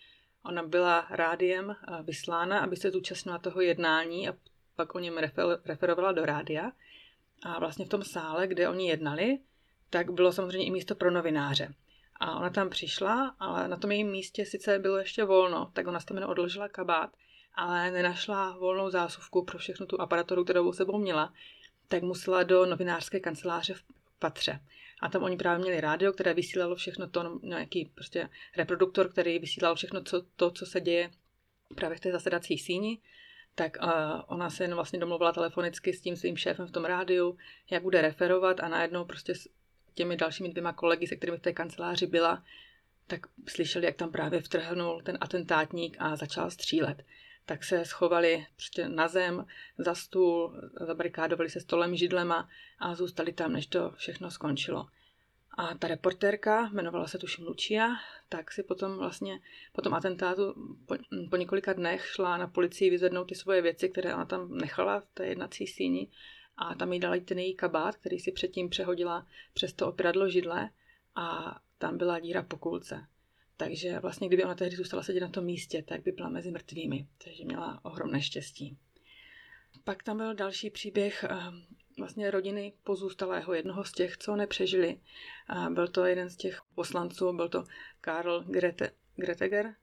Ona 0.44 0.62
byla 0.62 1.06
rádiem 1.10 1.76
vyslána, 2.02 2.60
aby 2.60 2.76
se 2.76 2.90
zúčastnila 2.90 3.38
toho 3.38 3.60
jednání 3.60 4.28
a 4.28 4.36
pak 4.76 4.94
o 4.94 4.98
něm 4.98 5.18
referovala 5.64 6.12
do 6.12 6.24
rádia. 6.24 6.72
A 7.42 7.58
vlastně 7.58 7.84
v 7.84 7.88
tom 7.88 8.04
sále, 8.04 8.46
kde 8.46 8.68
oni 8.68 8.88
jednali, 8.88 9.38
tak 9.90 10.10
bylo 10.10 10.32
samozřejmě 10.32 10.66
i 10.66 10.70
místo 10.70 10.94
pro 10.94 11.10
novináře. 11.10 11.74
A 12.20 12.36
ona 12.36 12.50
tam 12.50 12.70
přišla, 12.70 13.36
ale 13.38 13.68
na 13.68 13.76
tom 13.76 13.92
jejím 13.92 14.10
místě 14.10 14.46
sice 14.46 14.78
bylo 14.78 14.96
ještě 14.96 15.24
volno, 15.24 15.70
tak 15.72 15.86
ona 15.86 16.00
tam 16.00 16.22
odložila 16.22 16.68
kabát, 16.68 17.10
ale 17.54 17.90
nenašla 17.90 18.56
volnou 18.58 18.90
zásuvku 18.90 19.44
pro 19.44 19.58
všechnu 19.58 19.86
tu 19.86 20.00
aparaturu, 20.00 20.44
kterou 20.44 20.72
sebou 20.72 20.98
měla, 20.98 21.32
tak 21.88 22.02
musela 22.02 22.42
do 22.42 22.66
novinářské 22.66 23.20
kanceláře 23.20 23.74
v 23.74 23.82
patře. 24.18 24.60
A 25.02 25.08
tam 25.08 25.22
oni 25.22 25.36
právě 25.36 25.58
měli 25.58 25.80
rádio, 25.80 26.12
které 26.12 26.34
vysílalo 26.34 26.76
všechno 26.76 27.08
to, 27.08 27.22
no, 27.22 27.40
nějaký 27.42 27.84
prostě 27.94 28.28
reproduktor, 28.56 29.08
který 29.12 29.38
vysílal 29.38 29.74
všechno 29.74 30.02
co, 30.02 30.22
to, 30.36 30.50
co 30.50 30.66
se 30.66 30.80
děje 30.80 31.10
právě 31.74 31.96
v 31.96 32.00
té 32.00 32.12
zasedací 32.12 32.58
síni. 32.58 32.98
Tak 33.54 33.76
uh, 33.82 33.90
ona 34.26 34.50
se 34.50 34.64
jen 34.64 34.74
vlastně 34.74 34.98
domluvila 34.98 35.32
telefonicky 35.32 35.92
s 35.92 36.00
tím 36.00 36.16
svým 36.16 36.36
šéfem 36.36 36.66
v 36.66 36.70
tom 36.70 36.84
rádiu, 36.84 37.36
jak 37.70 37.82
bude 37.82 38.02
referovat 38.02 38.60
a 38.60 38.68
najednou 38.68 39.04
prostě 39.04 39.34
těmi 39.94 40.16
dalšími 40.16 40.48
dvěma 40.48 40.72
kolegy, 40.72 41.06
se 41.06 41.16
kterými 41.16 41.38
v 41.38 41.42
té 41.42 41.52
kanceláři 41.52 42.06
byla, 42.06 42.44
tak 43.06 43.20
slyšeli, 43.48 43.86
jak 43.86 43.96
tam 43.96 44.12
právě 44.12 44.40
vtrhnul 44.40 45.02
ten 45.02 45.18
atentátník 45.20 45.96
a 45.98 46.16
začal 46.16 46.50
střílet 46.50 47.04
tak 47.50 47.64
se 47.64 47.84
schovali 47.84 48.46
prostě 48.56 48.88
na 48.88 49.08
zem, 49.08 49.46
za 49.78 49.94
stůl, 49.94 50.60
zabarikádovali 50.86 51.50
se 51.50 51.60
stolem, 51.60 51.96
židlema 51.96 52.48
a 52.78 52.94
zůstali 52.94 53.32
tam, 53.32 53.52
než 53.52 53.66
to 53.66 53.90
všechno 53.90 54.30
skončilo. 54.30 54.86
A 55.58 55.74
ta 55.74 55.88
reportérka, 55.88 56.68
jmenovala 56.72 57.06
se 57.06 57.18
tuším 57.18 57.46
Lucia, 57.46 57.88
tak 58.28 58.52
si 58.52 58.62
potom 58.62 58.98
vlastně 58.98 59.40
po 59.72 59.82
tom 59.82 59.94
atentátu 59.94 60.54
po, 60.86 60.96
po 61.30 61.36
několika 61.36 61.72
dnech 61.72 62.06
šla 62.06 62.36
na 62.36 62.46
policii 62.46 62.90
vyzvednout 62.90 63.28
ty 63.28 63.34
svoje 63.34 63.62
věci, 63.62 63.88
které 63.88 64.14
ona 64.14 64.24
tam 64.24 64.56
nechala 64.58 65.00
v 65.00 65.06
té 65.14 65.26
jednací 65.26 65.66
síni 65.66 66.08
a 66.60 66.74
tam 66.74 66.92
jí 66.92 67.00
dala 67.00 67.16
ten 67.24 67.38
její 67.38 67.54
kabát, 67.54 67.96
který 67.96 68.18
si 68.18 68.32
předtím 68.32 68.68
přehodila 68.68 69.26
přes 69.52 69.72
to 69.72 69.88
opradlo 69.88 70.28
židle 70.28 70.70
a 71.14 71.58
tam 71.78 71.98
byla 71.98 72.20
díra 72.20 72.42
po 72.42 72.56
kulce. 72.56 73.06
Takže 73.56 73.98
vlastně, 73.98 74.28
kdyby 74.28 74.44
ona 74.44 74.54
tehdy 74.54 74.76
zůstala 74.76 75.02
sedět 75.02 75.20
na 75.20 75.28
tom 75.28 75.44
místě, 75.44 75.82
tak 75.82 76.02
by 76.02 76.12
byla 76.12 76.28
mezi 76.28 76.50
mrtvými. 76.50 77.06
Takže 77.24 77.44
měla 77.44 77.84
ohromné 77.84 78.22
štěstí. 78.22 78.78
Pak 79.84 80.02
tam 80.02 80.16
byl 80.16 80.34
další 80.34 80.70
příběh 80.70 81.24
eh, 81.24 81.36
vlastně 81.98 82.30
rodiny 82.30 82.72
pozůstalého, 82.84 83.54
jednoho 83.54 83.84
z 83.84 83.92
těch, 83.92 84.16
co 84.16 84.36
nepřežili. 84.36 85.00
Byl 85.70 85.88
to 85.88 86.04
jeden 86.04 86.30
z 86.30 86.36
těch 86.36 86.60
poslanců, 86.74 87.32
byl 87.32 87.48
to 87.48 87.64
Karl 88.00 88.44
Grete, 88.46 88.90
Greteger, 89.16 89.74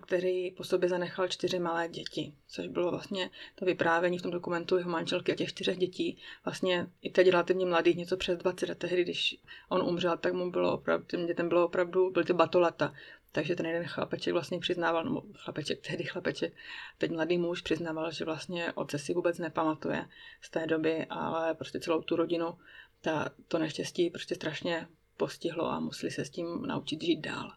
který 0.00 0.50
po 0.50 0.64
sobě 0.64 0.88
zanechal 0.88 1.28
čtyři 1.28 1.58
malé 1.58 1.88
děti, 1.88 2.34
což 2.46 2.66
bylo 2.68 2.90
vlastně 2.90 3.30
to 3.54 3.64
vyprávění 3.64 4.18
v 4.18 4.22
tom 4.22 4.30
dokumentu 4.30 4.76
jeho 4.76 4.90
manželky 4.90 5.32
a 5.32 5.34
těch 5.34 5.48
čtyřech 5.48 5.78
dětí. 5.78 6.18
Vlastně 6.44 6.86
i 7.02 7.10
teď 7.10 7.28
relativně 7.28 7.66
mladý, 7.66 7.94
něco 7.94 8.16
přes 8.16 8.38
20 8.38 8.68
let 8.68 8.78
tehdy, 8.78 9.02
když 9.02 9.36
on 9.68 9.82
umřel, 9.82 10.16
tak 10.16 10.32
mu 10.32 10.50
bylo 10.50 10.72
opravdu, 10.72 11.06
těm 11.06 11.26
dětem 11.26 11.48
bylo 11.48 11.64
opravdu, 11.64 12.10
byly 12.10 12.24
ty 12.24 12.32
batolata. 12.32 12.94
Takže 13.32 13.56
ten 13.56 13.66
jeden 13.66 13.84
chlapeček 13.86 14.32
vlastně 14.32 14.58
přiznával, 14.58 15.04
no 15.04 15.22
chlapeček, 15.36 15.86
tehdy 15.86 16.04
chlapeček, 16.04 16.54
teď 16.98 17.10
mladý 17.10 17.38
muž 17.38 17.60
přiznával, 17.60 18.10
že 18.10 18.24
vlastně 18.24 18.72
otce 18.72 18.98
si 18.98 19.14
vůbec 19.14 19.38
nepamatuje 19.38 20.06
z 20.40 20.50
té 20.50 20.66
doby, 20.66 21.06
ale 21.10 21.54
prostě 21.54 21.80
celou 21.80 22.02
tu 22.02 22.16
rodinu 22.16 22.58
ta, 23.00 23.30
to 23.48 23.58
neštěstí 23.58 24.10
prostě 24.10 24.34
strašně 24.34 24.88
postihlo 25.16 25.70
a 25.70 25.80
museli 25.80 26.10
se 26.10 26.24
s 26.24 26.30
tím 26.30 26.62
naučit 26.62 27.02
žít 27.02 27.20
dál. 27.20 27.52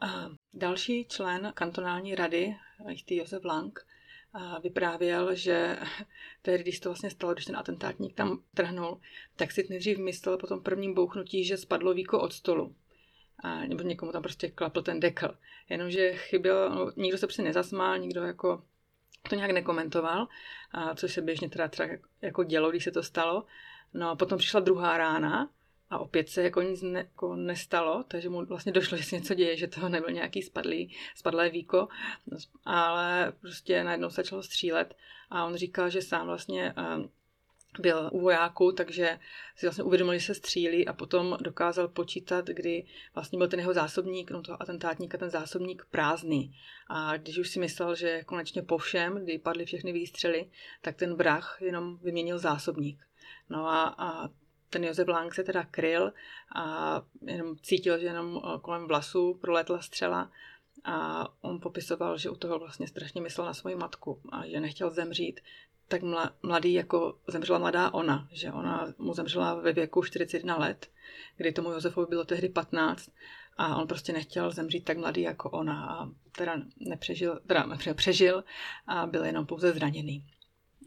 A 0.00 0.30
další 0.54 1.04
člen 1.04 1.52
kantonální 1.54 2.14
rady, 2.14 2.56
jistý 2.88 3.16
Josef 3.16 3.44
Lang, 3.44 3.86
vyprávěl, 4.62 5.34
že 5.34 5.78
tehdy, 6.42 6.62
když 6.62 6.80
to 6.80 6.88
vlastně 6.88 7.10
stalo, 7.10 7.32
když 7.32 7.44
ten 7.44 7.56
atentátník 7.56 8.14
tam 8.14 8.42
trhnul, 8.54 9.00
tak 9.36 9.52
si 9.52 9.66
nejdřív 9.70 9.98
myslel 9.98 10.38
po 10.38 10.46
tom 10.46 10.62
prvním 10.62 10.94
bouchnutí, 10.94 11.44
že 11.44 11.56
spadlo 11.56 11.94
víko 11.94 12.20
od 12.20 12.32
stolu. 12.32 12.74
A, 13.38 13.64
nebo 13.64 13.82
někomu 13.82 14.12
tam 14.12 14.22
prostě 14.22 14.50
klapl 14.50 14.82
ten 14.82 15.00
dekl. 15.00 15.38
Jenomže 15.68 16.12
chyběl, 16.14 16.70
no, 16.70 16.92
nikdo 16.96 17.18
se 17.18 17.26
prostě 17.26 17.42
nezasmál, 17.42 17.98
nikdo 17.98 18.22
jako 18.22 18.64
to 19.28 19.34
nějak 19.34 19.50
nekomentoval, 19.50 20.28
a 20.72 20.94
což 20.94 21.12
se 21.12 21.22
běžně 21.22 21.48
teda, 21.48 21.68
teda 21.68 21.94
jako 22.22 22.44
dělo, 22.44 22.70
když 22.70 22.84
se 22.84 22.90
to 22.90 23.02
stalo. 23.02 23.44
No 23.94 24.10
a 24.10 24.16
potom 24.16 24.38
přišla 24.38 24.60
druhá 24.60 24.98
rána 24.98 25.50
a 25.90 25.98
opět 25.98 26.28
se 26.28 26.42
jako 26.42 26.62
nic 26.62 26.82
ne, 26.82 26.98
jako 26.98 27.36
nestalo, 27.36 28.04
takže 28.08 28.28
mu 28.28 28.44
vlastně 28.44 28.72
došlo, 28.72 28.96
že 28.96 29.04
se 29.04 29.16
něco 29.16 29.34
děje, 29.34 29.56
že 29.56 29.66
to 29.66 29.88
nebyl 29.88 30.10
nějaký 30.10 30.42
spadlý, 30.42 30.96
spadlé 31.14 31.50
víko, 31.50 31.88
ale 32.64 33.32
prostě 33.40 33.84
najednou 33.84 34.10
se 34.10 34.16
začalo 34.16 34.42
střílet 34.42 34.94
a 35.30 35.44
on 35.44 35.56
říkal, 35.56 35.90
že 35.90 36.02
sám 36.02 36.26
vlastně 36.26 36.72
ehm, 36.76 37.08
byl 37.80 38.10
u 38.12 38.20
vojáků, 38.20 38.72
takže 38.72 39.18
si 39.56 39.66
vlastně 39.66 39.84
uvědomil, 39.84 40.14
že 40.14 40.26
se 40.26 40.34
střílí 40.34 40.88
a 40.88 40.92
potom 40.92 41.38
dokázal 41.40 41.88
počítat, 41.88 42.46
kdy 42.46 42.86
vlastně 43.14 43.38
byl 43.38 43.48
ten 43.48 43.60
jeho 43.60 43.74
zásobník, 43.74 44.30
no 44.30 44.42
toho 44.42 44.62
atentátníka, 44.62 45.18
ten 45.18 45.30
zásobník 45.30 45.86
prázdný. 45.90 46.56
A 46.88 47.16
když 47.16 47.38
už 47.38 47.48
si 47.48 47.60
myslel, 47.60 47.94
že 47.94 48.24
konečně 48.24 48.62
po 48.62 48.78
všem, 48.78 49.24
kdy 49.24 49.38
padly 49.38 49.64
všechny 49.64 49.92
výstřely, 49.92 50.50
tak 50.82 50.96
ten 50.96 51.14
vrah 51.14 51.58
jenom 51.60 51.98
vyměnil 52.02 52.38
zásobník. 52.38 53.06
No 53.48 53.66
a, 53.66 53.94
a 53.98 54.28
ten 54.70 54.84
Josef 54.84 55.08
Lang 55.08 55.34
se 55.34 55.44
teda 55.44 55.64
kryl 55.64 56.12
a 56.54 57.02
jenom 57.22 57.56
cítil, 57.56 57.98
že 57.98 58.06
jenom 58.06 58.40
eh, 58.44 58.58
kolem 58.60 58.86
vlasů 58.86 59.34
proletla 59.34 59.80
střela 59.80 60.30
a 60.84 61.28
on 61.40 61.60
popisoval, 61.60 62.18
že 62.18 62.30
u 62.30 62.36
toho 62.36 62.58
vlastně 62.58 62.88
strašně 62.88 63.20
myslel 63.20 63.46
na 63.46 63.54
svoji 63.54 63.76
matku 63.76 64.20
a 64.32 64.46
že 64.46 64.60
nechtěl 64.60 64.90
zemřít 64.90 65.40
tak 65.88 66.02
mladý 66.42 66.72
jako 66.72 67.18
zemřela 67.28 67.58
mladá 67.58 67.94
ona, 67.94 68.28
že 68.32 68.52
ona 68.52 68.86
mu 68.98 69.14
zemřela 69.14 69.54
ve 69.54 69.72
věku 69.72 70.02
41 70.02 70.56
let, 70.56 70.90
kdy 71.36 71.52
tomu 71.52 71.70
Josefovi 71.70 72.06
bylo 72.10 72.24
tehdy 72.24 72.48
15 72.48 73.10
a 73.56 73.76
on 73.76 73.88
prostě 73.88 74.12
nechtěl 74.12 74.50
zemřít 74.50 74.84
tak 74.84 74.98
mladý 74.98 75.22
jako 75.22 75.50
ona 75.50 75.86
a 75.86 76.08
teda 76.36 76.56
nepřežil, 76.80 77.40
teda 77.46 77.66
přežil 77.94 78.44
a 78.86 79.06
byl 79.06 79.24
jenom 79.24 79.46
pouze 79.46 79.72
zraněný. 79.72 80.26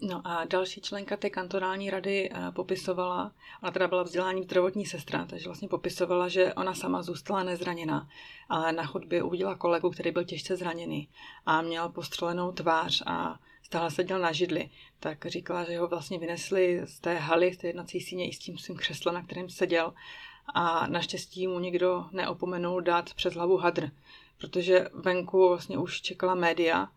No 0.01 0.21
a 0.23 0.45
další 0.45 0.81
členka 0.81 1.17
té 1.17 1.29
kantonální 1.29 1.89
rady 1.89 2.29
eh, 2.31 2.51
popisovala, 2.51 3.31
ona 3.63 3.71
teda 3.71 3.87
byla 3.87 4.03
vzdělání 4.03 4.43
zdravotní 4.43 4.85
sestra, 4.85 5.25
takže 5.25 5.45
vlastně 5.45 5.67
popisovala, 5.67 6.27
že 6.27 6.53
ona 6.53 6.73
sama 6.73 7.01
zůstala 7.01 7.43
nezraněná, 7.43 8.09
ale 8.49 8.71
na 8.71 8.83
chodbě 8.83 9.23
uviděla 9.23 9.55
kolegu, 9.55 9.89
který 9.89 10.11
byl 10.11 10.23
těžce 10.23 10.55
zraněný 10.57 11.09
a 11.45 11.61
měl 11.61 11.89
postřelenou 11.89 12.51
tvář 12.51 13.03
a 13.05 13.39
stále 13.63 13.91
seděl 13.91 14.19
na 14.19 14.31
židli, 14.31 14.69
tak 14.99 15.25
říkala, 15.25 15.63
že 15.63 15.79
ho 15.79 15.87
vlastně 15.87 16.19
vynesli 16.19 16.81
z 16.85 16.99
té 16.99 17.17
haly, 17.17 17.53
z 17.53 17.57
té 17.57 17.67
jednací 17.67 17.99
síně 17.99 18.29
i 18.29 18.33
s 18.33 18.39
tím 18.39 18.57
svým 18.57 18.77
křeslem, 18.77 19.15
na 19.15 19.23
kterém 19.23 19.49
seděl. 19.49 19.93
A 20.53 20.87
naštěstí 20.87 21.47
mu 21.47 21.59
nikdo 21.59 22.05
neopomenul 22.11 22.81
dát 22.81 23.13
přes 23.13 23.33
hlavu 23.33 23.57
hadr, 23.57 23.89
protože 24.41 24.89
venku 24.93 25.49
vlastně 25.49 25.77
už 25.77 26.01
čekala 26.01 26.35
média, 26.35 26.89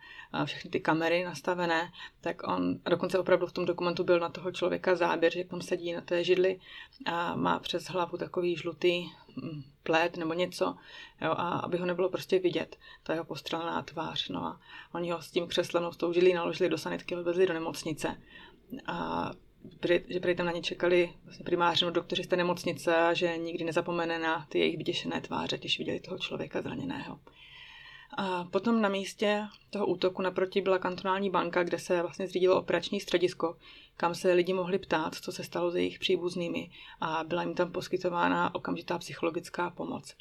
všechny 0.45 0.71
ty 0.71 0.81
kamery 0.81 1.25
nastavené, 1.25 1.93
tak 2.21 2.43
on, 2.49 2.79
a 2.85 2.91
dokonce 2.91 3.19
opravdu 3.19 3.47
v 3.47 3.53
tom 3.53 3.65
dokumentu 3.65 4.05
byl 4.05 4.21
na 4.21 4.29
toho 4.29 4.53
člověka 4.53 4.97
záběr, 4.97 5.33
že 5.33 5.45
tam 5.45 5.63
sedí 5.63 5.93
na 5.93 6.01
té 6.01 6.25
židli 6.25 6.61
a 7.07 7.37
má 7.37 7.59
přes 7.59 7.85
hlavu 7.85 8.17
takový 8.17 8.57
žlutý 8.57 9.07
hm, 9.37 9.63
plét 9.83 10.17
nebo 10.17 10.33
něco, 10.33 10.77
jo, 11.21 11.31
a 11.31 11.49
aby 11.59 11.79
ho 11.79 11.87
nebylo 11.87 12.09
prostě 12.09 12.39
vidět, 12.39 12.79
ta 13.03 13.13
jeho 13.13 13.25
postřelená 13.25 13.83
tvář. 13.83 14.29
No 14.29 14.45
a 14.45 14.61
oni 14.95 15.11
ho 15.11 15.23
s 15.23 15.31
tím 15.31 15.47
křeslem, 15.47 15.93
s 15.93 15.97
tou 15.97 16.13
židlí 16.13 16.35
naložili 16.35 16.71
do 16.71 16.79
sanitky 16.79 17.17
odvezli 17.17 17.47
do 17.47 17.55
nemocnice. 17.55 18.23
A 18.87 19.31
že 20.09 20.21
prý 20.21 20.37
tam 20.37 20.47
na 20.47 20.53
ně 20.53 20.63
čekali 20.63 21.13
vlastně 21.25 21.45
primáři 21.45 21.87
doktoři 21.91 22.25
z 22.25 22.27
té 22.27 22.37
nemocnice 22.37 22.97
a 22.97 23.15
že 23.15 23.39
nikdy 23.39 23.65
nezapomene 23.65 24.19
na 24.19 24.47
ty 24.49 24.59
jejich 24.59 24.77
vyděšené 24.79 25.21
tváře, 25.21 25.59
když 25.59 25.79
viděli 25.79 26.01
toho 26.01 26.19
člověka 26.19 26.63
zraněného. 26.63 27.21
A 28.17 28.45
potom 28.45 28.81
na 28.83 28.89
místě 28.89 29.43
toho 29.71 29.87
útoku 29.87 30.23
naproti 30.23 30.61
byla 30.61 30.79
kantonální 30.79 31.31
banka, 31.31 31.63
kde 31.63 31.79
se 31.79 32.03
vlastně 32.03 32.27
zřídilo 32.27 32.57
operační 32.57 33.01
středisko, 33.01 33.57
kam 33.97 34.15
se 34.15 34.33
lidi 34.33 34.53
mohli 34.53 34.79
ptát, 34.79 35.15
co 35.15 35.33
se 35.33 35.45
stalo 35.45 35.71
s 35.71 35.77
jejich 35.77 35.99
příbuznými 35.99 36.71
a 37.01 37.25
byla 37.25 37.43
jim 37.43 37.55
tam 37.55 37.73
poskytována 37.73 38.55
okamžitá 38.55 38.99
psychologická 38.99 39.71
pomoc. 39.71 40.17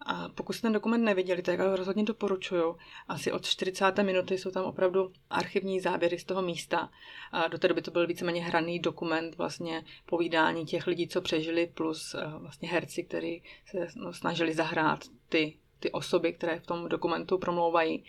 A 0.00 0.28
pokud 0.28 0.52
jste 0.52 0.62
ten 0.62 0.72
dokument 0.72 1.04
neviděli, 1.04 1.42
tak 1.42 1.60
ho 1.60 1.76
rozhodně 1.76 2.04
doporučuju. 2.04 2.76
Asi 3.08 3.32
od 3.32 3.46
40. 3.46 3.98
minuty 4.02 4.38
jsou 4.38 4.50
tam 4.50 4.64
opravdu 4.64 5.12
archivní 5.30 5.80
záběry 5.80 6.18
z 6.18 6.24
toho 6.24 6.42
místa. 6.42 6.90
A 7.32 7.48
do 7.48 7.58
té 7.58 7.68
doby 7.68 7.82
to 7.82 7.90
byl 7.90 8.06
víceméně 8.06 8.44
hraný 8.44 8.78
dokument, 8.78 9.36
vlastně 9.36 9.84
povídání 10.06 10.66
těch 10.66 10.86
lidí, 10.86 11.08
co 11.08 11.20
přežili, 11.20 11.66
plus 11.74 12.14
eh, 12.14 12.24
vlastně 12.38 12.68
herci, 12.68 13.04
kteří 13.04 13.42
se 13.66 13.88
no, 13.96 14.12
snažili 14.12 14.54
zahrát 14.54 15.04
ty 15.28 15.56
ty 15.80 15.92
osoby, 15.92 16.32
které 16.32 16.60
v 16.60 16.66
tom 16.66 16.88
dokumentu 16.88 17.38
promlouvají. 17.38 18.04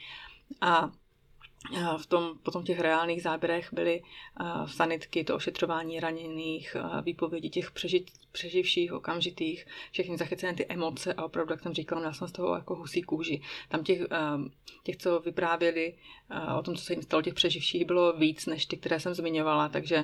A 0.62 0.91
v 1.97 2.05
tom, 2.05 2.37
potom 2.43 2.63
těch 2.63 2.79
reálných 2.79 3.23
záběrech 3.23 3.73
byly 3.73 4.03
sanitky, 4.65 5.23
to 5.23 5.35
ošetřování 5.35 5.99
raněných, 5.99 6.75
výpovědi 7.03 7.49
těch 7.49 7.71
přežit, 7.71 8.11
přeživších, 8.31 8.93
okamžitých, 8.93 9.67
všechny 9.91 10.17
zachycené 10.17 10.53
ty 10.53 10.65
emoce 10.69 11.13
a 11.13 11.23
opravdu, 11.23 11.53
jak 11.53 11.61
jsem 11.61 11.73
říkala, 11.73 12.01
já 12.01 12.13
jsem 12.13 12.27
z 12.27 12.31
toho 12.31 12.55
jako 12.55 12.75
husí 12.75 13.01
kůži. 13.01 13.41
Tam 13.69 13.83
těch, 13.83 14.01
těch, 14.83 14.97
co 14.97 15.19
vyprávěli 15.19 15.93
o 16.59 16.61
tom, 16.61 16.75
co 16.75 16.83
se 16.83 16.93
jim 16.93 17.01
stalo, 17.01 17.21
těch 17.21 17.33
přeživších 17.33 17.85
bylo 17.85 18.13
víc, 18.13 18.45
než 18.45 18.65
ty, 18.65 18.77
které 18.77 18.99
jsem 18.99 19.13
zmiňovala, 19.13 19.69
takže 19.69 20.03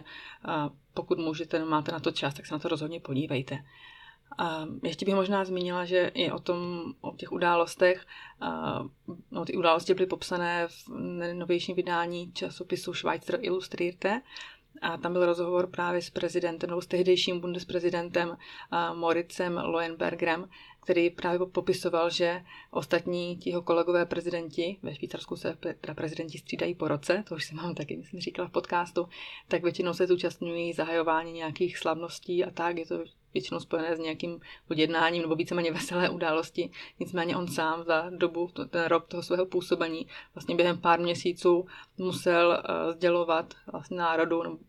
pokud 0.94 1.20
můžete, 1.20 1.66
máte 1.66 1.92
na 1.92 2.00
to 2.00 2.12
čas, 2.12 2.34
tak 2.34 2.46
se 2.46 2.54
na 2.54 2.60
to 2.60 2.68
rozhodně 2.68 3.00
podívejte. 3.00 3.60
A 4.38 4.66
ještě 4.84 5.06
bych 5.06 5.16
možná 5.16 5.46
zmínila, 5.46 5.86
že 5.86 6.12
i 6.14 6.32
o 6.32 6.40
tom, 6.40 6.84
o 7.02 7.16
těch 7.16 7.32
událostech, 7.32 8.06
no, 9.32 9.46
ty 9.46 9.58
události 9.58 9.94
byly 9.94 10.08
popsané 10.08 10.68
v 10.68 10.90
novějším 11.34 11.76
vydání 11.76 12.32
časopisu 12.34 12.94
Schweizer 12.94 13.40
Illustrierte, 13.42 14.22
a 14.82 14.98
tam 14.98 15.14
byl 15.14 15.26
rozhovor 15.26 15.68
právě 15.68 16.02
s 16.02 16.10
prezidentem, 16.10 16.70
nebo 16.70 16.82
s 16.82 16.88
tehdejším 16.88 17.40
bundesprezidentem 17.40 18.38
Moritzem 18.94 19.58
Loenbergerem, 19.58 20.50
který 20.84 21.10
právě 21.10 21.48
popisoval, 21.48 22.10
že 22.10 22.42
ostatní 22.72 23.38
tiho 23.38 23.62
kolegové 23.62 24.06
prezidenti, 24.06 24.78
ve 24.84 24.96
Švýcarsku 24.96 25.36
se 25.36 25.58
teda 25.82 25.94
prezidenti 25.94 26.38
střídají 26.38 26.76
po 26.76 26.88
roce, 26.88 27.24
to 27.28 27.36
už 27.36 27.46
jsem 27.46 27.58
vám 27.58 27.76
taky, 27.76 27.98
myslím, 27.98 28.22
říkala 28.22 28.48
v 28.48 28.52
podcastu, 28.52 29.08
tak 29.48 29.64
většinou 29.64 29.94
se 29.94 30.08
zúčastňují 30.08 30.74
zahajování 30.74 31.32
nějakých 31.32 31.78
slavností 31.78 32.44
a 32.44 32.52
tak, 32.52 32.78
je 32.78 32.86
to 32.86 33.04
většinou 33.34 33.60
spojené 33.60 33.96
s 33.96 34.00
nějakým 34.00 34.40
jednáním 34.76 35.22
nebo 35.22 35.36
víceméně 35.36 35.72
veselé 35.72 36.10
události. 36.10 36.72
Nicméně 37.00 37.36
on 37.36 37.48
sám 37.48 37.84
za 37.84 38.10
dobu, 38.10 38.50
ten 38.70 38.86
rok 38.86 39.08
toho 39.08 39.24
svého 39.24 39.46
působení, 39.46 40.08
vlastně 40.36 40.56
během 40.56 40.78
pár 40.78 41.00
měsíců 41.00 41.66
musel 41.98 42.50
uh, 42.50 42.92
sdělovat 42.92 43.54
vlastně 43.72 43.98
národu 43.98 44.60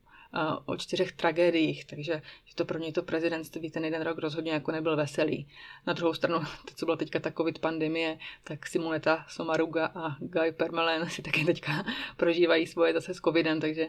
o 0.65 0.77
čtyřech 0.77 1.13
tragédiích, 1.13 1.85
takže 1.85 2.23
že 2.45 2.55
to 2.55 2.65
pro 2.65 2.79
něj 2.79 2.93
to 2.93 3.03
prezidentství 3.03 3.71
ten 3.71 3.85
jeden 3.85 4.03
rok 4.03 4.19
rozhodně 4.19 4.53
jako 4.53 4.73
nebyl 4.73 4.97
veselý. 4.97 5.49
Na 5.87 5.93
druhou 5.93 6.15
stranu, 6.15 6.41
to, 6.65 6.75
co 6.75 6.87
byla 6.87 6.97
teďka 6.97 7.21
ta 7.21 7.31
covid 7.31 7.59
pandemie, 7.59 8.19
tak 8.45 8.67
Simoneta 8.67 9.25
Somaruga 9.29 9.87
a 9.87 10.17
Guy 10.21 10.53
Permelen 10.53 11.11
si 11.11 11.23
taky 11.23 11.45
teďka 11.45 11.85
prožívají 12.17 12.67
svoje 12.67 12.93
zase 12.93 13.15
s 13.15 13.21
covidem, 13.21 13.61
takže 13.61 13.87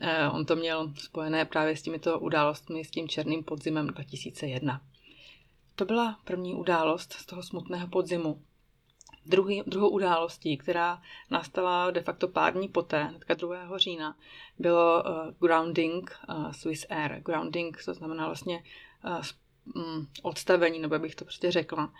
eh, 0.00 0.28
on 0.28 0.46
to 0.46 0.56
měl 0.56 0.92
spojené 0.96 1.44
právě 1.44 1.76
s 1.76 1.82
těmito 1.82 2.20
událostmi, 2.20 2.84
s 2.84 2.90
tím 2.90 3.08
černým 3.08 3.44
podzimem 3.44 3.86
2001. 3.86 4.80
To 5.74 5.84
byla 5.84 6.18
první 6.24 6.54
událost 6.54 7.12
z 7.12 7.26
toho 7.26 7.42
smutného 7.42 7.88
podzimu. 7.88 8.42
Druhý, 9.28 9.62
druhou 9.66 9.88
událostí, 9.88 10.56
která 10.56 11.02
nastala 11.30 11.90
de 11.90 12.02
facto 12.02 12.28
pár 12.28 12.52
dní 12.52 12.68
poté, 12.68 13.14
2. 13.34 13.78
října, 13.78 14.16
bylo 14.58 15.02
uh, 15.02 15.32
grounding 15.40 16.18
uh, 16.28 16.50
Swiss 16.50 16.86
Air. 16.90 17.20
Grounding, 17.20 17.84
to 17.84 17.94
znamená 17.94 18.26
vlastně 18.26 18.62
uh, 19.04 19.22
um, 19.74 20.08
odstavení, 20.22 20.78
nebo 20.78 20.98
bych 20.98 21.14
to 21.14 21.24
prostě 21.24 21.50
řekla, 21.50 21.92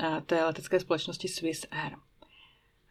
uh, 0.00 0.20
té 0.20 0.44
letecké 0.44 0.80
společnosti 0.80 1.28
Swiss 1.28 1.66
Air. 1.70 1.96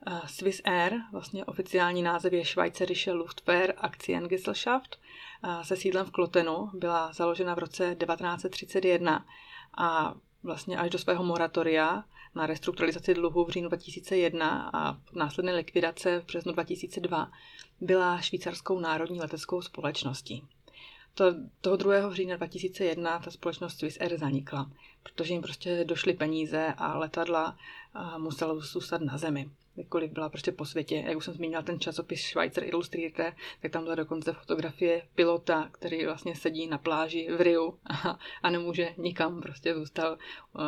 Uh, 0.08 0.25
Swiss 0.25 0.62
Air, 0.66 0.94
vlastně 1.12 1.46
oficiální 1.46 2.02
název 2.02 2.34
je 2.34 2.46
Schweizerische 2.46 3.12
Luftfahr 3.12 3.74
Aktiengesellschaft, 3.78 5.00
uh, 5.44 5.62
se 5.62 5.75
sídlem 5.75 6.06
v 6.06 6.12
Klotenu, 6.12 6.70
byla 6.74 7.13
založena 7.13 7.56
v 7.56 7.60
roce 7.60 7.96
1931 7.96 9.25
a 9.78 10.16
vlastně 10.44 10.78
až 10.78 10.90
do 10.90 11.00
svého 11.00 11.24
moratoria 11.24 12.04
na 12.36 12.46
restrukturalizaci 12.46 13.13
dluhu 13.13 13.46
v 13.46 13.50
říjnu 13.50 13.68
2001 13.68 14.70
a 14.74 14.98
následné 15.13 15.56
likvidace 15.56 16.20
v 16.20 16.25
březnu 16.25 16.52
2002 16.54 17.32
byla 17.82 18.22
švýcarskou 18.22 18.80
národní 18.80 19.20
leteckou 19.20 19.62
společností. 19.62 20.44
To, 21.15 21.25
toho 21.62 21.75
2. 21.75 22.13
října 22.13 22.36
2001 22.36 23.20
ta 23.20 23.32
společnost 23.32 23.79
Swiss 23.79 23.98
Air 24.01 24.17
zanikla, 24.17 24.72
protože 25.03 25.34
jim 25.34 25.41
prostě 25.41 25.84
došly 25.84 26.13
peníze 26.13 26.74
a 26.77 26.98
letadla 26.98 27.58
musela 28.17 28.55
zůstat 28.55 29.01
na 29.01 29.17
zemi 29.17 29.50
jakkoliv 29.77 30.12
byla 30.12 30.29
prostě 30.29 30.51
po 30.51 30.65
světě. 30.65 31.03
Jak 31.08 31.17
už 31.17 31.25
jsem 31.25 31.34
zmínila 31.34 31.62
ten 31.62 31.79
časopis 31.79 32.22
Schweizer 32.22 32.63
Illustrierte, 32.63 33.34
tak 33.62 33.72
tam 33.72 33.84
byla 33.84 33.96
dokonce 33.96 34.34
fotografie 34.34 35.08
pilota, 35.15 35.70
který 35.72 36.05
vlastně 36.05 36.36
sedí 36.36 36.67
na 36.67 36.77
pláži 36.77 37.29
v 37.38 37.41
Riu 37.41 37.79
a, 37.86 38.20
a 38.43 38.50
nemůže 38.50 38.93
nikam, 38.98 39.41
prostě 39.41 39.75
zůstal 39.75 40.17
uh, 40.53 40.62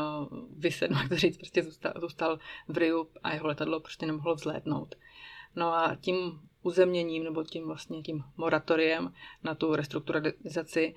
vyset, 0.57 0.91
jak 0.91 1.09
to 1.09 1.17
říct, 1.17 1.37
prostě 1.37 1.63
zůstal, 1.63 1.93
zůstal 2.01 2.39
v 2.67 2.77
Riu 2.77 3.07
a 3.23 3.33
jeho 3.33 3.47
letadlo 3.47 3.79
prostě 3.79 4.05
nemohlo 4.05 4.35
vzlétnout. 4.35 4.95
No 5.55 5.73
a 5.73 5.95
tím 6.01 6.39
uzemněním 6.65 7.23
nebo 7.23 7.43
tím 7.43 7.67
vlastně 7.67 8.01
tím 8.01 8.23
moratoriem 8.37 9.13
na 9.43 9.55
tu 9.55 9.75
restrukturalizaci 9.75 10.95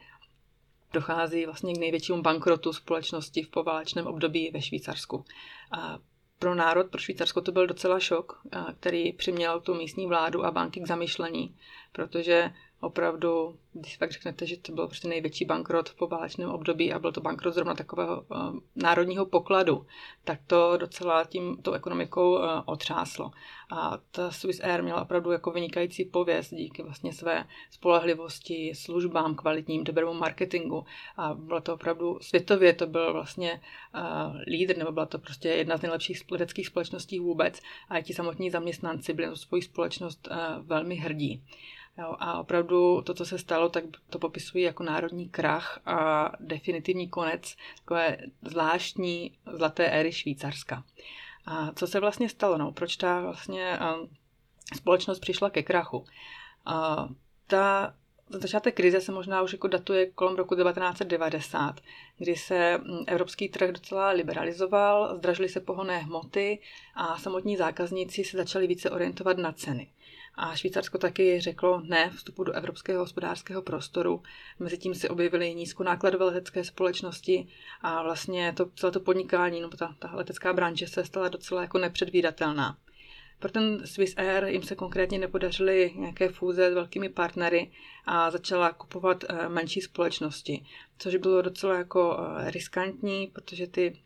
dochází 0.93 1.45
vlastně 1.45 1.75
k 1.75 1.79
největšímu 1.79 2.23
bankrotu 2.23 2.73
společnosti 2.73 3.43
v 3.43 3.49
poválečném 3.49 4.07
období 4.07 4.51
ve 4.51 4.63
Švýcarsku. 4.63 5.25
A 5.73 5.99
pro 6.39 6.55
národ, 6.55 6.91
pro 6.91 7.01
Švýcarsko 7.01 7.41
to 7.41 7.53
byl 7.53 7.67
docela 7.67 8.01
šok, 8.01 8.41
který 8.81 9.13
přiměl 9.13 9.61
tu 9.61 9.75
místní 9.75 10.07
vládu 10.07 10.45
a 10.45 10.51
banky 10.51 10.81
k 10.81 10.87
zamyšlení, 10.87 11.57
protože 11.93 12.51
opravdu, 12.81 13.57
když 13.73 13.97
fakt 13.97 14.13
řeknete, 14.13 14.47
že 14.47 14.57
to 14.57 14.73
byl 14.73 14.87
prostě 14.87 15.09
největší 15.09 15.45
bankrot 15.45 15.89
v 15.89 15.95
poválečném 15.95 16.51
období 16.51 16.93
a 16.93 16.99
byl 16.99 17.13
to 17.13 17.21
bankrot 17.21 17.55
zrovna 17.55 17.75
takového 17.75 18.21
uh, 18.21 18.59
národního 18.77 19.27
pokladu, 19.27 19.87
tak 20.25 20.41
to 20.47 20.77
docela 20.77 21.25
tím 21.25 21.57
tou 21.63 21.73
ekonomikou 21.73 22.35
uh, 22.35 22.45
otřáslo. 22.65 23.31
A 23.71 23.99
ta 24.11 24.31
Swiss 24.31 24.61
Air 24.61 24.83
měla 24.83 25.03
opravdu 25.03 25.33
jako 25.33 25.51
vynikající 25.51 26.05
pověst 26.05 26.55
díky 26.55 26.83
vlastně 26.83 27.13
své 27.13 27.45
spolehlivosti, 27.71 28.73
službám 28.75 29.35
kvalitním, 29.35 29.85
dobrému 29.85 30.15
marketingu. 30.15 30.85
A 31.17 31.35
bylo 31.35 31.61
to 31.61 31.75
opravdu 31.75 32.19
světově, 32.21 32.73
to 32.73 32.87
byl 32.87 33.13
vlastně 33.13 33.61
uh, 33.95 34.37
lídr, 34.47 34.77
nebo 34.77 34.93
byla 34.93 35.07
to 35.07 35.19
prostě 35.19 35.49
jedna 35.49 35.77
z 35.77 35.83
nejlepších 35.83 36.23
leteckých 36.31 36.67
společností 36.67 37.21
vůbec. 37.21 37.61
A 37.89 38.01
ti 38.01 38.15
samotní 38.15 38.51
zaměstnanci 38.51 39.13
byli 39.13 39.29
na 39.29 39.37
svoji 39.37 39.63
společnost 39.63 40.29
uh, 40.31 40.67
velmi 40.67 40.95
hrdí. 40.95 41.43
Jo, 41.99 42.17
a 42.19 42.41
opravdu 42.41 43.03
to, 43.03 43.15
co 43.15 43.27
se 43.27 43.39
stalo, 43.39 43.69
tak 43.69 43.85
to 44.11 44.19
popisují 44.19 44.65
jako 44.65 44.83
národní 44.83 45.29
krach 45.29 45.81
a 45.87 46.31
definitivní 46.41 47.09
konec 47.09 47.57
takové 47.79 48.17
zvláštní 48.43 49.39
zlaté 49.57 49.87
éry 49.87 50.13
Švýcarska. 50.13 50.85
A 51.47 51.73
co 51.73 51.87
se 51.87 52.01
vlastně 52.01 52.29
stalo? 52.29 52.59
No, 52.59 52.73
proč 52.73 52.97
ta 52.97 53.21
vlastně 53.21 53.79
um, 54.01 54.09
společnost 54.77 55.19
přišla 55.19 55.51
ke 55.51 55.63
krachu? 55.63 56.05
A 56.65 57.09
ta 57.47 57.95
začátek 58.29 58.77
krize 58.77 59.01
se 59.01 59.13
možná 59.13 59.43
už 59.43 59.53
jako 59.53 59.69
datuje 59.69 60.11
kolem 60.11 60.37
roku 60.37 60.55
1990, 60.55 61.81
kdy 62.19 62.37
se 62.37 62.79
mm, 62.79 63.05
evropský 63.07 63.49
trh 63.49 63.73
docela 63.73 64.11
liberalizoval, 64.11 65.17
zdražily 65.17 65.49
se 65.49 65.61
pohonné 65.61 65.99
hmoty 65.99 66.59
a 66.95 67.19
samotní 67.19 67.57
zákazníci 67.57 68.25
se 68.25 68.37
začali 68.37 68.67
více 68.67 68.91
orientovat 68.91 69.39
na 69.39 69.53
ceny. 69.53 69.91
A 70.41 70.55
Švýcarsko 70.57 70.99
taky 70.99 71.41
řeklo 71.41 71.81
ne 71.81 72.11
vstupu 72.11 72.45
do 72.45 72.53
evropského 72.53 73.01
hospodářského 73.01 73.63
prostoru. 73.63 74.23
Mezitím 74.59 74.95
se 74.95 75.09
objevily 75.09 75.55
nízkonákladové 75.55 76.25
letecké 76.25 76.65
společnosti 76.65 77.49
a 77.81 78.03
vlastně 78.03 78.53
to, 78.57 78.71
celé 78.77 78.93
to 78.93 79.01
podnikání, 79.01 79.61
no 79.61 79.69
ta, 79.69 79.95
ta 79.99 80.11
letecká 80.15 80.53
branže 80.53 80.87
se 80.87 81.05
stala 81.05 81.29
docela 81.29 81.63
jako 81.63 81.79
nepředvídatelná. 81.79 82.79
Pro 83.39 83.51
ten 83.51 83.87
Swiss 83.87 84.15
Air 84.17 84.45
jim 84.45 84.63
se 84.63 84.75
konkrétně 84.75 85.19
nepodařily 85.19 85.93
nějaké 85.97 86.29
fúze 86.29 86.71
s 86.71 86.75
velkými 86.75 87.09
partnery 87.09 87.71
a 88.07 88.31
začala 88.31 88.73
kupovat 88.73 89.25
eh, 89.29 89.49
menší 89.49 89.81
společnosti, 89.81 90.65
což 90.99 91.17
bylo 91.17 91.43
docela 91.43 91.79
jako 91.79 92.19
eh, 92.19 92.51
riskantní, 92.51 93.27
protože 93.27 93.67
ty 93.67 93.99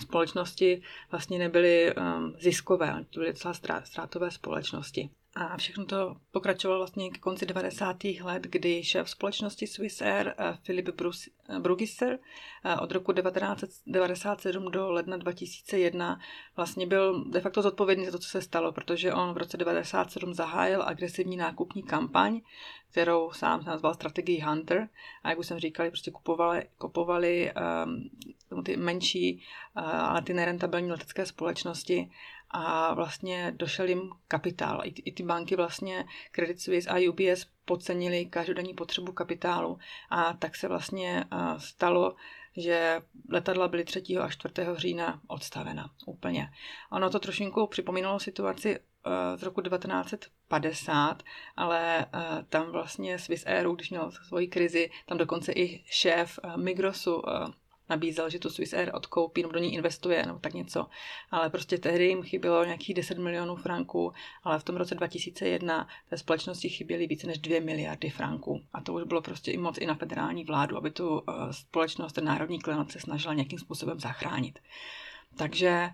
společnosti 0.00 0.82
vlastně 1.10 1.38
nebyly 1.38 1.94
um, 1.94 2.34
ziskové, 2.40 3.04
to 3.10 3.20
byly 3.20 3.32
docela 3.32 3.54
ztrátové 3.84 4.30
společnosti. 4.30 5.10
A 5.38 5.56
všechno 5.56 5.84
to 5.84 6.16
pokračovalo 6.30 6.80
vlastně 6.80 7.10
k 7.10 7.18
konci 7.18 7.46
90. 7.46 8.04
let, 8.04 8.42
kdy 8.42 8.84
šéf 8.84 9.10
společnosti 9.10 9.66
Swiss 9.66 10.02
Air 10.02 10.34
Filip 10.62 10.88
eh, 10.88 11.58
Brugisser 11.58 12.18
eh, 12.64 12.76
od 12.76 12.92
roku 12.92 13.12
1997 13.12 14.70
do 14.70 14.90
ledna 14.90 15.16
2001 15.16 16.20
vlastně 16.56 16.86
byl 16.86 17.24
de 17.24 17.40
facto 17.40 17.62
zodpovědný 17.62 18.06
za 18.06 18.12
to, 18.12 18.18
co 18.18 18.28
se 18.28 18.42
stalo, 18.42 18.72
protože 18.72 19.12
on 19.12 19.34
v 19.34 19.36
roce 19.36 19.58
1997 19.58 20.34
zahájil 20.34 20.82
agresivní 20.82 21.36
nákupní 21.36 21.82
kampaň, 21.82 22.40
kterou 22.90 23.30
sám 23.32 23.64
nazval 23.64 23.94
strategii 23.94 24.40
Hunter. 24.40 24.88
A 25.22 25.30
jak 25.30 25.38
už 25.38 25.46
jsem 25.46 25.58
říkal, 25.58 25.90
prostě 25.90 26.10
kupovali, 26.10 26.68
kupovali 26.78 27.52
um, 28.52 28.62
ty 28.62 28.76
menší, 28.76 29.42
uh, 29.76 29.82
ale 29.84 30.22
ty 30.22 30.34
nerentabilní 30.34 30.90
letecké 30.90 31.26
společnosti 31.26 32.10
a 32.50 32.94
vlastně 32.94 33.52
došel 33.56 33.88
jim 33.88 34.10
kapitál. 34.28 34.80
I, 34.84 34.88
I 34.88 35.12
ty 35.12 35.22
banky 35.22 35.56
vlastně 35.56 36.04
Credit 36.32 36.60
Suisse 36.60 36.90
a 36.90 37.10
UBS 37.10 37.46
podcenili 37.64 38.26
každodenní 38.26 38.74
potřebu 38.74 39.12
kapitálu 39.12 39.78
a 40.10 40.32
tak 40.32 40.56
se 40.56 40.68
vlastně 40.68 41.24
stalo, 41.58 42.16
že 42.56 43.02
letadla 43.30 43.68
byly 43.68 43.84
3. 43.84 44.02
a 44.20 44.28
4. 44.28 44.54
října 44.76 45.20
odstavena 45.26 45.90
úplně. 46.06 46.50
Ono 46.90 47.10
to 47.10 47.18
trošinku 47.18 47.66
připomínalo 47.66 48.20
situaci 48.20 48.78
z 49.36 49.42
roku 49.42 49.60
1950, 49.60 51.22
ale 51.56 52.06
tam 52.48 52.70
vlastně 52.70 53.18
Swiss 53.18 53.46
Air, 53.46 53.68
když 53.68 53.90
měl 53.90 54.10
svoji 54.10 54.48
krizi, 54.48 54.90
tam 55.06 55.18
dokonce 55.18 55.52
i 55.52 55.84
šéf 55.86 56.38
Migrosu 56.56 57.22
nabízel, 57.90 58.30
že 58.30 58.38
tu 58.38 58.50
Swiss 58.50 58.72
Air 58.72 58.90
odkoupí 58.94 59.42
nebo 59.42 59.52
do 59.52 59.58
ní 59.58 59.74
investuje 59.74 60.26
nebo 60.26 60.38
tak 60.38 60.54
něco. 60.54 60.86
Ale 61.30 61.50
prostě 61.50 61.78
tehdy 61.78 62.06
jim 62.06 62.22
chybělo 62.22 62.64
nějakých 62.64 62.94
10 62.94 63.18
milionů 63.18 63.56
franků, 63.56 64.12
ale 64.42 64.58
v 64.58 64.64
tom 64.64 64.76
roce 64.76 64.94
2001 64.94 65.88
té 66.10 66.18
společnosti 66.18 66.68
chyběly 66.68 67.06
více 67.06 67.26
než 67.26 67.38
2 67.38 67.60
miliardy 67.60 68.10
franků. 68.10 68.60
A 68.72 68.80
to 68.80 68.92
už 68.92 69.02
bylo 69.02 69.22
prostě 69.22 69.50
i 69.50 69.56
moc 69.56 69.78
i 69.78 69.86
na 69.86 69.94
federální 69.94 70.44
vládu, 70.44 70.76
aby 70.76 70.90
tu 70.90 71.22
eh, 71.28 71.52
společnost, 71.52 72.12
ten 72.12 72.24
národní 72.24 72.60
klenot 72.60 72.92
se 72.92 73.00
snažila 73.00 73.34
nějakým 73.34 73.58
způsobem 73.58 74.00
zachránit. 74.00 74.58
Takže 75.36 75.90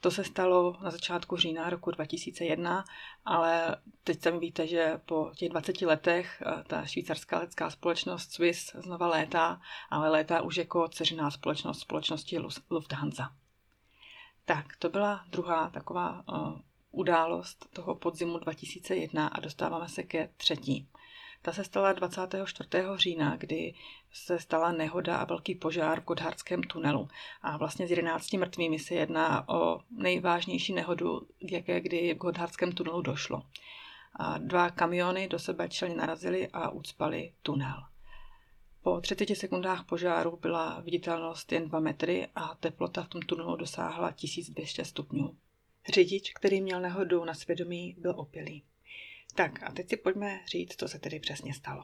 to 0.00 0.10
se 0.10 0.24
stalo 0.24 0.76
na 0.82 0.90
začátku 0.90 1.36
října 1.36 1.70
roku 1.70 1.90
2001, 1.90 2.84
ale 3.24 3.76
teď 4.04 4.22
sami 4.22 4.38
víte, 4.38 4.66
že 4.66 5.00
po 5.06 5.30
těch 5.36 5.48
20 5.48 5.82
letech 5.82 6.42
eh, 6.46 6.64
ta 6.66 6.86
švýcarská 6.86 7.38
letecká 7.38 7.70
společnost 7.70 8.32
Swiss 8.32 8.72
znova 8.74 9.06
létá, 9.06 9.60
ale 9.90 10.10
létá 10.10 10.42
už 10.42 10.56
jako 10.56 10.88
ceřiná 10.88 11.30
společnost 11.30 11.80
společnosti 11.80 12.38
Lufthansa. 12.70 13.32
Tak, 14.44 14.76
to 14.78 14.88
byla 14.88 15.24
druhá 15.28 15.70
taková 15.70 16.24
uh, 16.28 16.58
událost 16.90 17.66
toho 17.72 17.94
podzimu 17.94 18.38
2001 18.38 19.28
a 19.28 19.40
dostáváme 19.40 19.88
se 19.88 20.02
ke 20.02 20.28
třetí. 20.36 20.88
Ta 21.46 21.52
se 21.52 21.64
stala 21.64 21.92
24. 21.92 22.68
října, 22.94 23.36
kdy 23.36 23.74
se 24.12 24.38
stala 24.38 24.72
nehoda 24.72 25.16
a 25.16 25.24
velký 25.24 25.54
požár 25.54 26.00
v 26.00 26.04
Godhardském 26.04 26.62
tunelu. 26.62 27.08
A 27.42 27.56
vlastně 27.56 27.86
s 27.86 27.90
11 27.90 28.32
mrtvými 28.32 28.78
se 28.78 28.94
jedná 28.94 29.48
o 29.48 29.80
nejvážnější 29.90 30.72
nehodu, 30.72 31.28
jaké 31.50 31.80
kdy 31.80 32.14
v 32.14 32.16
Godhardském 32.16 32.72
tunelu 32.72 33.02
došlo. 33.02 33.42
A 34.14 34.38
dva 34.38 34.70
kamiony 34.70 35.28
do 35.28 35.38
sebe 35.38 35.68
čelně 35.68 35.94
narazily 35.94 36.48
a 36.52 36.70
ucpaly 36.70 37.32
tunel. 37.42 37.82
Po 38.82 39.00
30 39.00 39.36
sekundách 39.36 39.84
požáru 39.84 40.38
byla 40.42 40.80
viditelnost 40.80 41.52
jen 41.52 41.68
2 41.68 41.80
metry 41.80 42.28
a 42.34 42.54
teplota 42.54 43.02
v 43.02 43.08
tom 43.08 43.22
tunelu 43.22 43.56
dosáhla 43.56 44.12
1200 44.12 44.84
stupňů. 44.84 45.36
Řidič, 45.94 46.32
který 46.32 46.60
měl 46.60 46.80
nehodu 46.80 47.24
na 47.24 47.34
svědomí, 47.34 47.96
byl 47.98 48.14
opilý. 48.16 48.62
Tak 49.36 49.62
a 49.62 49.72
teď 49.72 49.88
si 49.88 49.96
pojďme 49.96 50.40
říct, 50.46 50.76
co 50.76 50.88
se 50.88 50.98
tedy 50.98 51.20
přesně 51.20 51.54
stalo. 51.54 51.82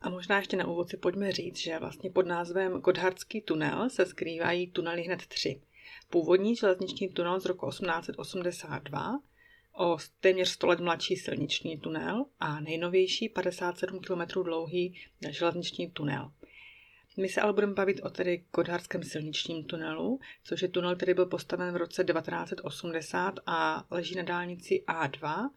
A 0.00 0.10
možná 0.10 0.36
ještě 0.36 0.56
na 0.56 0.66
úvod 0.66 0.88
si 0.88 0.96
pojďme 0.96 1.32
říct, 1.32 1.58
že 1.58 1.78
vlastně 1.78 2.10
pod 2.10 2.26
názvem 2.26 2.72
Godhardský 2.72 3.40
tunel 3.40 3.90
se 3.90 4.06
skrývají 4.06 4.70
tunely 4.70 5.02
hned 5.02 5.26
tři. 5.26 5.60
Původní 6.10 6.56
železniční 6.56 7.08
tunel 7.08 7.40
z 7.40 7.44
roku 7.44 7.70
1882, 7.70 9.20
o 9.78 9.98
téměř 10.20 10.48
100 10.48 10.66
let 10.66 10.80
mladší 10.80 11.16
silniční 11.16 11.78
tunel 11.78 12.24
a 12.38 12.60
nejnovější 12.60 13.28
57 13.28 14.00
km 14.00 14.42
dlouhý 14.42 15.00
železniční 15.30 15.90
tunel. 15.90 16.32
My 17.16 17.28
se 17.28 17.40
ale 17.40 17.52
budeme 17.52 17.74
bavit 17.74 18.00
o 18.02 18.10
tedy 18.10 18.44
Godhardském 18.52 19.02
silničním 19.02 19.64
tunelu, 19.64 20.20
což 20.44 20.62
je 20.62 20.68
tunel, 20.68 20.96
který 20.96 21.14
byl 21.14 21.26
postaven 21.26 21.74
v 21.74 21.76
roce 21.76 22.04
1980 22.04 23.34
a 23.46 23.86
leží 23.90 24.14
na 24.14 24.22
dálnici 24.22 24.84
A2 24.88 25.50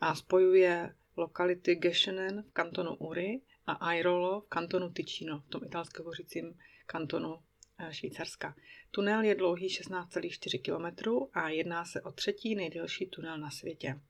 a 0.00 0.14
spojuje 0.14 0.94
lokality 1.16 1.74
Geschenen 1.74 2.42
v 2.42 2.52
kantonu 2.52 2.94
Uri 2.94 3.40
a 3.66 3.72
Airolo 3.72 4.40
v 4.40 4.48
kantonu 4.48 4.90
Ticino, 4.90 5.40
v 5.40 5.48
tom 5.48 5.64
italské 5.64 5.98
hovořícím 5.98 6.58
kantonu 6.86 7.38
eh, 7.78 7.92
Švýcarska. 7.92 8.56
Tunel 8.90 9.22
je 9.22 9.34
dlouhý 9.34 9.68
16,4 9.68 10.62
km 10.62 11.10
a 11.32 11.48
jedná 11.48 11.84
se 11.84 12.02
o 12.02 12.12
třetí 12.12 12.54
nejdelší 12.54 13.06
tunel 13.06 13.38
na 13.38 13.50
světě. 13.50 14.00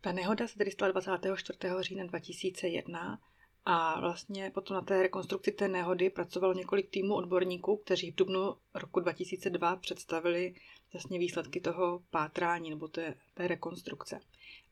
Ta 0.00 0.12
nehoda 0.12 0.48
se 0.48 0.58
tedy 0.58 0.70
stala 0.70 0.92
24. 0.92 1.58
října 1.80 2.04
2001 2.04 3.18
a 3.64 4.00
vlastně 4.00 4.50
potom 4.50 4.74
na 4.74 4.80
té 4.80 5.02
rekonstrukci 5.02 5.52
té 5.52 5.68
nehody 5.68 6.10
pracovalo 6.10 6.54
několik 6.54 6.90
týmů 6.90 7.14
odborníků, 7.14 7.76
kteří 7.76 8.10
v 8.10 8.14
dubnu 8.14 8.56
roku 8.74 9.00
2002 9.00 9.76
představili 9.76 10.54
vlastně 10.92 11.18
výsledky 11.18 11.60
toho 11.60 12.02
pátrání 12.10 12.70
nebo 12.70 12.88
té, 12.88 13.14
té 13.34 13.48
rekonstrukce. 13.48 14.20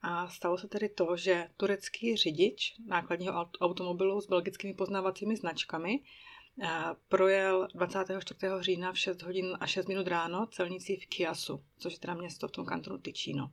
A 0.03 0.29
stalo 0.29 0.59
se 0.59 0.69
tedy 0.69 0.89
to, 0.89 1.17
že 1.17 1.49
turecký 1.57 2.17
řidič 2.17 2.75
nákladního 2.87 3.33
automobilu 3.61 4.21
s 4.21 4.27
belgickými 4.27 4.75
poznávacími 4.75 5.37
značkami 5.37 6.01
eh, 6.63 6.69
projel 7.09 7.69
24. 7.75 8.41
října 8.61 8.93
v 8.93 8.99
6 8.99 9.23
hodin 9.23 9.57
a 9.61 9.67
6 9.67 9.89
minut 9.89 10.07
ráno 10.07 10.47
celnici 10.47 10.97
v 10.97 11.07
Kiasu, 11.07 11.65
což 11.79 11.93
je 11.93 11.99
teda 11.99 12.15
město 12.15 12.49
v 12.49 12.53
tom 12.53 12.67
kantonu 12.67 12.99
Ticino. 12.99 13.51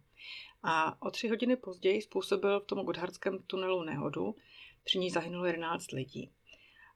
A 0.63 1.01
o 1.01 1.11
tři 1.11 1.27
hodiny 1.27 1.55
později 1.55 2.01
způsobil 2.01 2.59
v 2.59 2.65
tom 2.65 2.85
Godhardském 2.85 3.39
tunelu 3.39 3.83
nehodu, 3.83 4.35
při 4.83 4.99
ní 4.99 5.09
zahynulo 5.09 5.45
11 5.45 5.91
lidí. 5.91 6.31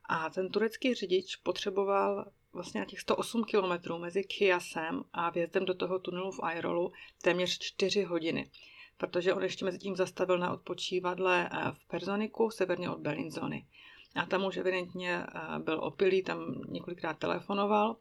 A 0.09 0.29
ten 0.29 0.49
turecký 0.49 0.93
řidič 0.93 1.35
potřeboval 1.35 2.31
vlastně 2.55 2.79
na 2.79 2.85
těch 2.85 2.99
108 2.99 3.43
kilometrů 3.43 3.97
mezi 3.97 4.23
Kiasem 4.23 5.03
a 5.13 5.29
vjezdem 5.29 5.65
do 5.65 5.73
toho 5.73 5.99
tunelu 5.99 6.31
v 6.31 6.43
Airolu 6.43 6.91
téměř 7.21 7.59
4 7.59 8.03
hodiny 8.03 8.51
protože 8.97 9.33
on 9.33 9.43
ještě 9.43 9.65
mezi 9.65 9.79
tím 9.79 9.95
zastavil 9.95 10.37
na 10.37 10.53
odpočívadle 10.53 11.49
eh, 11.51 11.71
v 11.71 11.87
Personiku, 11.87 12.49
severně 12.49 12.89
od 12.89 12.99
Bellinzony. 12.99 13.65
A 14.15 14.25
tam 14.25 14.45
už 14.45 14.57
evidentně 14.57 15.17
eh, 15.17 15.59
byl 15.59 15.79
opilý, 15.83 16.23
tam 16.23 16.61
několikrát 16.67 17.17
telefonoval. 17.17 17.95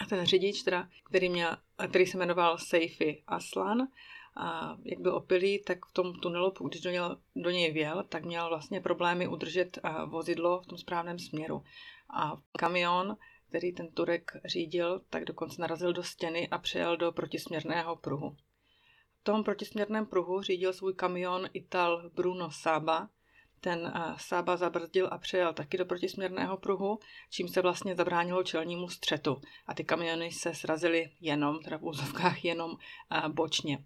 A 0.00 0.04
ten 0.04 0.26
řidič, 0.26 0.62
teda, 0.62 0.88
který, 1.04 1.28
měl, 1.28 1.56
který 1.88 2.06
se 2.06 2.18
jmenoval 2.18 2.58
Seifi 2.58 3.22
Aslan, 3.26 3.88
a 4.36 4.76
jak 4.84 5.00
byl 5.00 5.14
opilý, 5.14 5.62
tak 5.64 5.86
v 5.86 5.92
tom 5.92 6.14
tunelu, 6.14 6.54
když 6.68 6.80
do, 6.80 6.90
něj, 6.90 7.00
do 7.36 7.50
něj 7.50 7.72
věl, 7.72 8.04
tak 8.08 8.24
měl 8.24 8.48
vlastně 8.48 8.80
problémy 8.80 9.28
udržet 9.28 9.78
eh, 9.82 9.90
vozidlo 10.06 10.60
v 10.60 10.66
tom 10.66 10.78
správném 10.78 11.18
směru. 11.18 11.64
A 12.16 12.36
kamion, 12.58 13.16
který 13.50 13.72
ten 13.72 13.88
Turek 13.88 14.32
řídil, 14.44 15.00
tak 15.10 15.24
dokonce 15.24 15.60
narazil 15.60 15.92
do 15.92 16.02
stěny 16.02 16.48
a 16.48 16.58
přejel 16.58 16.96
do 16.96 17.12
protisměrného 17.12 17.96
pruhu 17.96 18.36
tom 19.22 19.44
protisměrném 19.44 20.06
pruhu 20.06 20.42
řídil 20.42 20.72
svůj 20.72 20.94
kamion 20.94 21.48
Ital 21.52 22.10
Bruno 22.14 22.50
Saba. 22.50 23.08
Ten 23.60 23.80
uh, 23.80 24.16
Saba 24.16 24.56
zabrzdil 24.56 25.08
a 25.12 25.18
přejel 25.18 25.52
taky 25.54 25.78
do 25.78 25.84
protisměrného 25.84 26.56
pruhu, 26.56 26.98
čím 27.30 27.48
se 27.48 27.62
vlastně 27.62 27.94
zabránilo 27.94 28.42
čelnímu 28.42 28.88
střetu. 28.88 29.40
A 29.66 29.74
ty 29.74 29.84
kamiony 29.84 30.32
se 30.32 30.54
srazily 30.54 31.10
jenom, 31.20 31.62
teda 31.62 31.78
v 31.78 31.84
úzovkách 31.84 32.44
jenom 32.44 32.70
uh, 32.70 33.28
bočně. 33.28 33.84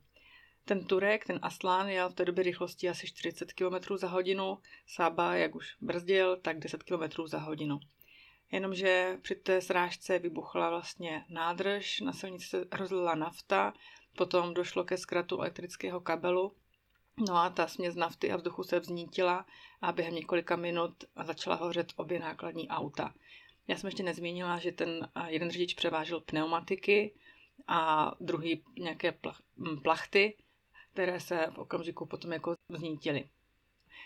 Ten 0.64 0.86
Turek, 0.86 1.26
ten 1.26 1.38
Aslán, 1.42 1.88
jel 1.88 2.10
v 2.10 2.14
té 2.14 2.24
době 2.24 2.44
rychlostí 2.44 2.88
asi 2.88 3.06
40 3.06 3.52
km 3.52 3.96
za 3.96 4.08
hodinu, 4.08 4.58
Saba, 4.86 5.34
jak 5.34 5.54
už 5.54 5.76
brzdil, 5.80 6.36
tak 6.36 6.58
10 6.58 6.82
km 6.82 7.26
za 7.26 7.38
hodinu. 7.38 7.80
Jenomže 8.54 9.18
při 9.22 9.34
té 9.34 9.60
srážce 9.60 10.18
vybuchla 10.18 10.70
vlastně 10.70 11.24
nádrž, 11.28 12.00
na 12.00 12.12
silnici 12.12 12.46
se 12.46 12.64
rozlila 12.72 13.14
nafta, 13.14 13.72
Potom 14.16 14.54
došlo 14.54 14.84
ke 14.84 14.96
zkratu 14.96 15.38
elektrického 15.38 16.00
kabelu, 16.00 16.54
no 17.28 17.36
a 17.36 17.50
ta 17.50 17.66
směs 17.66 17.94
nafty 17.94 18.32
a 18.32 18.36
vzduchu 18.36 18.62
se 18.62 18.80
vznítila 18.80 19.46
a 19.80 19.92
během 19.92 20.14
několika 20.14 20.56
minut 20.56 21.04
začala 21.24 21.56
hořet 21.56 21.92
obě 21.96 22.18
nákladní 22.18 22.68
auta. 22.68 23.14
Já 23.68 23.76
jsem 23.76 23.88
ještě 23.88 24.02
nezmínila, 24.02 24.58
že 24.58 24.72
ten 24.72 25.08
jeden 25.26 25.50
řidič 25.50 25.74
převážel 25.74 26.20
pneumatiky 26.20 27.14
a 27.66 28.12
druhý 28.20 28.64
nějaké 28.78 29.18
plachty, 29.82 30.36
které 30.92 31.20
se 31.20 31.46
v 31.54 31.58
okamžiku 31.58 32.06
potom 32.06 32.32
jako 32.32 32.54
vznítily. 32.68 33.28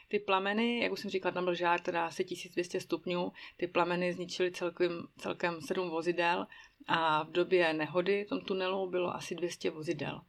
Ty 0.09 0.19
plameny, 0.19 0.81
jak 0.83 0.93
už 0.93 1.01
jsem 1.01 1.11
říkala, 1.11 1.33
tam 1.33 1.45
byl 1.45 1.55
žár 1.55 1.81
teda 1.81 2.07
asi 2.07 2.25
1200 2.25 2.81
stupňů, 2.81 3.33
ty 3.57 3.67
plameny 3.67 4.13
zničily 4.13 4.53
celkem, 4.53 5.09
celkem 5.19 5.61
7 5.61 5.91
vozidel 5.91 6.47
a 6.87 7.23
v 7.23 7.31
době 7.31 7.73
nehody 7.73 8.25
v 8.25 8.29
tom 8.29 8.41
tunelu 8.41 8.91
bylo 8.91 9.15
asi 9.15 9.35
200 9.35 9.71
vozidel. 9.71 10.21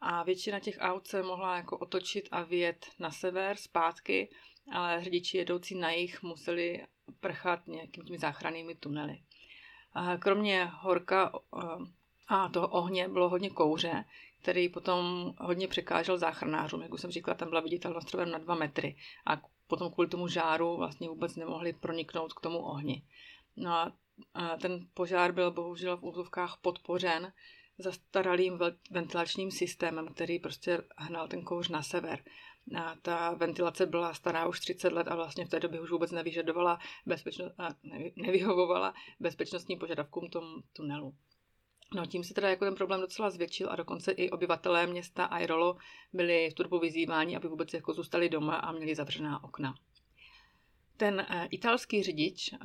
A 0.00 0.22
většina 0.22 0.60
těch 0.60 0.76
aut 0.80 1.06
se 1.06 1.22
mohla 1.22 1.56
jako 1.56 1.78
otočit 1.78 2.28
a 2.30 2.42
vyjet 2.42 2.86
na 2.98 3.10
sever 3.10 3.56
zpátky, 3.56 4.30
ale 4.72 5.04
řidiči 5.04 5.36
jedoucí 5.36 5.74
na 5.74 5.90
jich 5.90 6.22
museli 6.22 6.86
prchat 7.20 7.66
nějakými 7.66 8.06
těmi 8.06 8.18
záchrannými 8.18 8.74
tunely. 8.74 9.18
Kromě 10.18 10.64
horka 10.64 11.32
a 12.28 12.48
toho 12.48 12.68
ohně 12.68 13.08
bylo 13.08 13.28
hodně 13.28 13.50
kouře, 13.50 14.04
který 14.44 14.68
potom 14.68 15.34
hodně 15.40 15.68
překážel 15.68 16.18
záchranářům. 16.18 16.82
Jak 16.82 16.92
už 16.92 17.00
jsem 17.00 17.10
říkala, 17.10 17.34
tam 17.34 17.48
byla 17.48 17.60
viditelnost 17.60 18.06
třeba 18.06 18.24
na 18.24 18.38
dva 18.38 18.54
metry 18.54 18.96
a 19.26 19.42
potom 19.66 19.92
kvůli 19.92 20.08
tomu 20.08 20.28
žáru 20.28 20.76
vlastně 20.76 21.08
vůbec 21.08 21.36
nemohli 21.36 21.72
proniknout 21.72 22.32
k 22.32 22.40
tomu 22.40 22.58
ohni. 22.58 23.02
No 23.56 23.70
a 23.70 23.92
ten 24.60 24.88
požár 24.94 25.32
byl 25.32 25.50
bohužel 25.50 25.96
v 25.96 26.04
úzovkách 26.04 26.58
podpořen 26.62 27.32
zastaralým 27.78 28.58
ventilačním 28.90 29.50
systémem, 29.50 30.08
který 30.08 30.38
prostě 30.38 30.82
hnal 30.96 31.28
ten 31.28 31.42
kouř 31.42 31.68
na 31.68 31.82
sever. 31.82 32.24
A 32.76 32.94
ta 33.02 33.34
ventilace 33.34 33.86
byla 33.86 34.14
stará 34.14 34.48
už 34.48 34.60
30 34.60 34.92
let 34.92 35.08
a 35.08 35.16
vlastně 35.16 35.44
v 35.44 35.48
té 35.48 35.60
době 35.60 35.80
už 35.80 35.90
vůbec 35.90 36.10
nevyžadovala 36.10 36.78
bezpečno, 37.06 37.50
nevyhovovala 38.16 38.94
bezpečnostním 39.20 39.78
požadavkům 39.78 40.28
tom 40.28 40.44
tunelu. 40.72 41.14
No 41.94 42.06
tím 42.06 42.24
se 42.24 42.34
teda 42.34 42.48
jako 42.48 42.64
ten 42.64 42.74
problém 42.74 43.00
docela 43.00 43.30
zvětšil 43.30 43.70
a 43.70 43.76
dokonce 43.76 44.12
i 44.12 44.30
obyvatelé 44.30 44.86
města 44.86 45.24
Airolo 45.24 45.76
byli 46.12 46.50
v 46.50 46.54
turbu 46.54 46.78
vyzýváni, 46.78 47.36
aby 47.36 47.48
vůbec 47.48 47.74
jako 47.74 47.92
zůstali 47.92 48.28
doma 48.28 48.56
a 48.56 48.72
měli 48.72 48.94
zavřená 48.94 49.44
okna. 49.44 49.74
Ten 50.96 51.26
uh, 51.30 51.46
italský 51.50 52.02
řidič, 52.02 52.52
uh, 52.52 52.58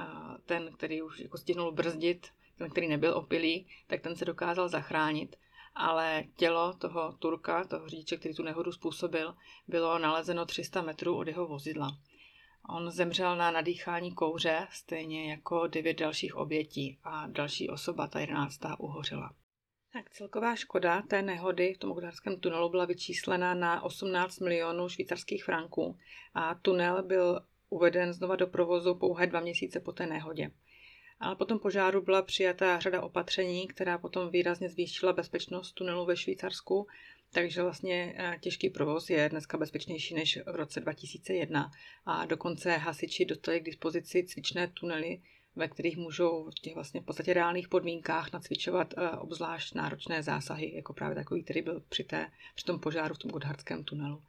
ten, 0.45 0.71
který 0.73 1.01
už 1.01 1.19
jako 1.19 1.37
stihnul 1.37 1.71
brzdit, 1.71 2.27
ten, 2.57 2.69
který 2.69 2.87
nebyl 2.87 3.13
opilý, 3.17 3.67
tak 3.87 4.01
ten 4.01 4.15
se 4.15 4.25
dokázal 4.25 4.69
zachránit, 4.69 5.35
ale 5.75 6.23
tělo 6.35 6.73
toho 6.73 7.13
Turka, 7.19 7.63
toho 7.63 7.89
řidiče, 7.89 8.17
který 8.17 8.35
tu 8.35 8.43
nehodu 8.43 8.71
způsobil, 8.71 9.35
bylo 9.67 9.99
nalezeno 9.99 10.45
300 10.45 10.81
metrů 10.81 11.17
od 11.17 11.27
jeho 11.27 11.47
vozidla. 11.47 11.97
On 12.75 12.91
zemřel 12.91 13.35
na 13.35 13.51
nadýchání 13.51 14.11
kouře, 14.15 14.67
stejně 14.71 15.31
jako 15.31 15.67
devět 15.67 15.99
dalších 15.99 16.35
obětí 16.35 16.99
a 17.03 17.27
další 17.27 17.69
osoba, 17.69 18.07
ta 18.07 18.19
jedenáctá, 18.19 18.79
uhořela. 18.79 19.33
Tak 19.93 20.09
celková 20.09 20.55
škoda 20.55 21.01
té 21.01 21.21
nehody 21.21 21.73
v 21.73 21.77
tom 21.77 21.93
Gdaňském 21.93 22.39
tunelu 22.39 22.69
byla 22.69 22.85
vyčíslena 22.85 23.53
na 23.53 23.81
18 23.81 24.39
milionů 24.39 24.89
švýcarských 24.89 25.43
franků 25.43 25.97
a 26.33 26.55
tunel 26.55 27.03
byl 27.03 27.39
uveden 27.69 28.13
znova 28.13 28.35
do 28.35 28.47
provozu 28.47 28.95
pouhé 28.95 29.27
dva 29.27 29.39
měsíce 29.39 29.79
po 29.79 29.91
té 29.91 30.07
nehodě. 30.07 30.51
Ale 31.19 31.35
potom 31.35 31.59
požáru 31.59 32.01
byla 32.01 32.21
přijata 32.21 32.79
řada 32.79 33.01
opatření, 33.01 33.67
která 33.67 33.97
potom 33.97 34.29
výrazně 34.29 34.69
zvýšila 34.69 35.13
bezpečnost 35.13 35.71
tunelu 35.71 36.05
ve 36.05 36.17
Švýcarsku, 36.17 36.87
takže 37.33 37.63
vlastně 37.63 38.15
eh, 38.17 38.37
těžký 38.39 38.69
provoz 38.69 39.09
je 39.09 39.29
dneska 39.29 39.57
bezpečnější 39.57 40.13
než 40.13 40.39
v 40.45 40.55
roce 40.55 40.79
2001 40.79 41.71
a 42.05 42.25
dokonce 42.25 42.77
hasiči 42.77 43.25
dostali 43.25 43.59
k 43.59 43.65
dispozici 43.65 44.23
cvičné 44.23 44.67
tunely, 44.67 45.21
ve 45.55 45.67
kterých 45.67 45.97
můžou 45.97 46.51
v 46.51 46.59
těch 46.59 46.75
vlastně 46.75 47.01
v 47.01 47.05
podstatě 47.05 47.33
reálných 47.33 47.67
podmínkách 47.67 48.33
nacvičovat 48.33 48.93
eh, 48.97 49.09
obzvlášť 49.09 49.75
náročné 49.75 50.23
zásahy, 50.23 50.75
jako 50.75 50.93
právě 50.93 51.15
takový, 51.15 51.43
který 51.43 51.61
byl 51.61 51.83
při, 51.89 52.03
té, 52.03 52.31
při 52.55 52.65
tom 52.65 52.79
požáru 52.79 53.15
v 53.15 53.17
tom 53.17 53.31
Godhardském 53.31 53.83
tunelu. 53.83 54.23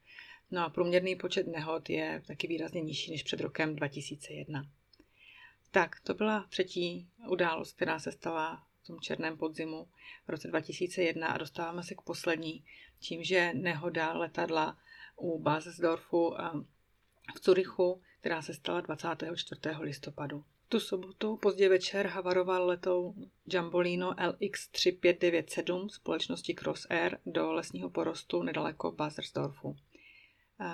No 0.50 0.64
a 0.64 0.70
průměrný 0.70 1.16
počet 1.16 1.46
nehod 1.46 1.90
je 1.90 2.22
taky 2.26 2.46
výrazně 2.46 2.80
nižší 2.80 3.10
než 3.10 3.22
před 3.22 3.40
rokem 3.40 3.76
2001. 3.76 4.66
Tak, 5.70 6.00
to 6.00 6.14
byla 6.14 6.46
třetí 6.48 7.08
událost, 7.28 7.72
která 7.72 7.98
se 7.98 8.12
stala 8.12 8.62
v 8.82 8.86
tom 8.86 9.00
černém 9.00 9.36
podzimu 9.36 9.88
v 10.26 10.28
roce 10.28 10.48
2001 10.48 11.28
a 11.28 11.38
dostáváme 11.38 11.82
se 11.82 11.94
k 11.94 12.00
poslední, 12.00 12.64
tím, 12.98 13.24
že 13.24 13.52
nehoda 13.54 14.12
letadla 14.12 14.78
u 15.16 15.38
Basesdorfu 15.38 16.34
v 17.36 17.40
Curychu, 17.40 18.02
která 18.20 18.42
se 18.42 18.54
stala 18.54 18.80
24. 18.80 19.60
listopadu. 19.80 20.44
Tu 20.68 20.80
sobotu 20.80 21.36
pozdě 21.36 21.68
večer 21.68 22.06
havaroval 22.06 22.66
letou 22.66 23.14
Jambolino 23.52 24.12
LX3597 24.12 25.88
společnosti 25.88 26.54
Cross 26.54 26.86
Air 26.90 27.18
do 27.26 27.52
lesního 27.52 27.90
porostu 27.90 28.42
nedaleko 28.42 28.92
Baselsdorfu. 28.92 29.76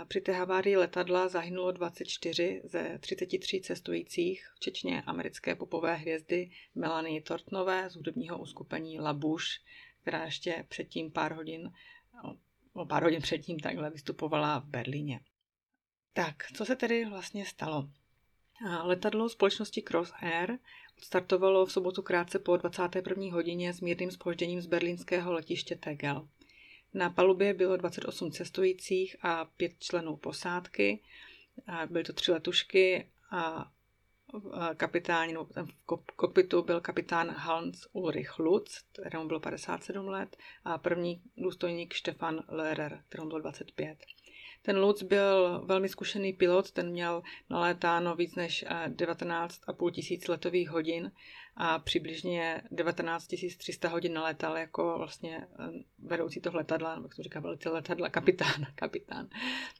Při 0.08 0.20
té 0.20 0.32
havárii 0.32 0.76
letadla 0.76 1.28
zahynulo 1.28 1.72
24 1.72 2.62
ze 2.64 2.98
33 2.98 3.60
cestujících, 3.60 4.52
včetně 4.54 5.02
americké 5.02 5.54
popové 5.54 5.94
hvězdy 5.94 6.50
Melanie 6.74 7.22
Tortnové 7.22 7.90
z 7.90 7.96
hudebního 7.96 8.38
uskupení 8.38 9.00
La 9.00 9.12
Bouche, 9.12 9.60
která 10.02 10.24
ještě 10.24 10.64
předtím 10.68 11.12
pár 11.12 11.32
hodin, 11.32 11.72
o 12.72 12.86
pár 12.86 13.02
hodin 13.02 13.22
předtím 13.22 13.58
takhle 13.58 13.90
vystupovala 13.90 14.58
v 14.58 14.64
Berlíně. 14.64 15.20
Tak, 16.12 16.34
co 16.54 16.64
se 16.64 16.76
tedy 16.76 17.04
vlastně 17.04 17.46
stalo? 17.46 17.90
Letadlo 18.82 19.28
společnosti 19.28 19.82
Cross 19.82 20.12
Air 20.22 20.58
odstartovalo 20.98 21.66
v 21.66 21.72
sobotu 21.72 22.02
krátce 22.02 22.38
po 22.38 22.56
21. 22.56 23.32
hodině 23.32 23.72
s 23.72 23.80
mírným 23.80 24.10
spožděním 24.10 24.60
z 24.60 24.66
berlínského 24.66 25.32
letiště 25.32 25.76
Tegel. 25.76 26.28
Na 26.94 27.10
palubě 27.10 27.54
bylo 27.54 27.76
28 27.76 28.30
cestujících 28.30 29.16
a 29.22 29.44
pět 29.44 29.72
členů 29.78 30.16
posádky. 30.16 31.02
Byly 31.90 32.04
to 32.04 32.12
tři 32.12 32.32
letušky 32.32 33.10
a 33.30 33.72
kapitán, 34.76 35.32
no, 35.32 35.44
v 35.44 35.72
kokpitu 36.16 36.62
byl 36.62 36.80
kapitán 36.80 37.30
Hans 37.30 37.86
Ulrich 37.92 38.38
Lutz, 38.38 38.82
kterému 38.92 39.26
bylo 39.28 39.40
57 39.40 40.08
let, 40.08 40.36
a 40.64 40.78
první 40.78 41.22
důstojník 41.36 41.94
Stefan 41.94 42.42
Lehrer, 42.48 43.02
kterému 43.08 43.28
bylo 43.28 43.40
25. 43.40 43.98
Ten 44.66 44.78
Lutz 44.78 45.02
byl 45.02 45.62
velmi 45.64 45.88
zkušený 45.88 46.32
pilot, 46.32 46.70
ten 46.70 46.90
měl 46.90 47.22
nalétáno 47.50 48.16
víc 48.16 48.34
než 48.34 48.64
19,5 48.88 49.90
tisíc 49.90 50.28
letových 50.28 50.70
hodin 50.70 51.12
a 51.56 51.78
přibližně 51.78 52.62
19 52.70 53.26
300 53.58 53.88
hodin 53.88 54.14
nalétal 54.14 54.58
jako 54.58 54.94
vlastně 54.98 55.46
eh, 55.58 55.70
vedoucí 55.98 56.40
toho 56.40 56.56
letadla, 56.56 56.94
nebo 56.94 57.06
jak 57.06 57.14
to 57.14 57.22
říká 57.22 57.40
velitel 57.40 57.72
letadla, 57.72 58.08
kapitán, 58.10 58.66
kapitán. 58.74 59.28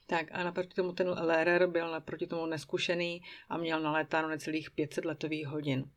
Tak 0.05 0.27
a 0.31 0.43
naproti 0.43 0.73
tomu 0.73 0.91
ten 0.91 1.09
Lehrer 1.09 1.67
byl 1.67 1.91
naproti 1.91 2.27
tomu 2.27 2.45
neskušený 2.45 3.21
a 3.49 3.57
měl 3.57 3.81
nalétáno 3.81 4.27
necelých 4.27 4.71
500 4.71 5.05
letových 5.05 5.47
hodin. 5.47 5.89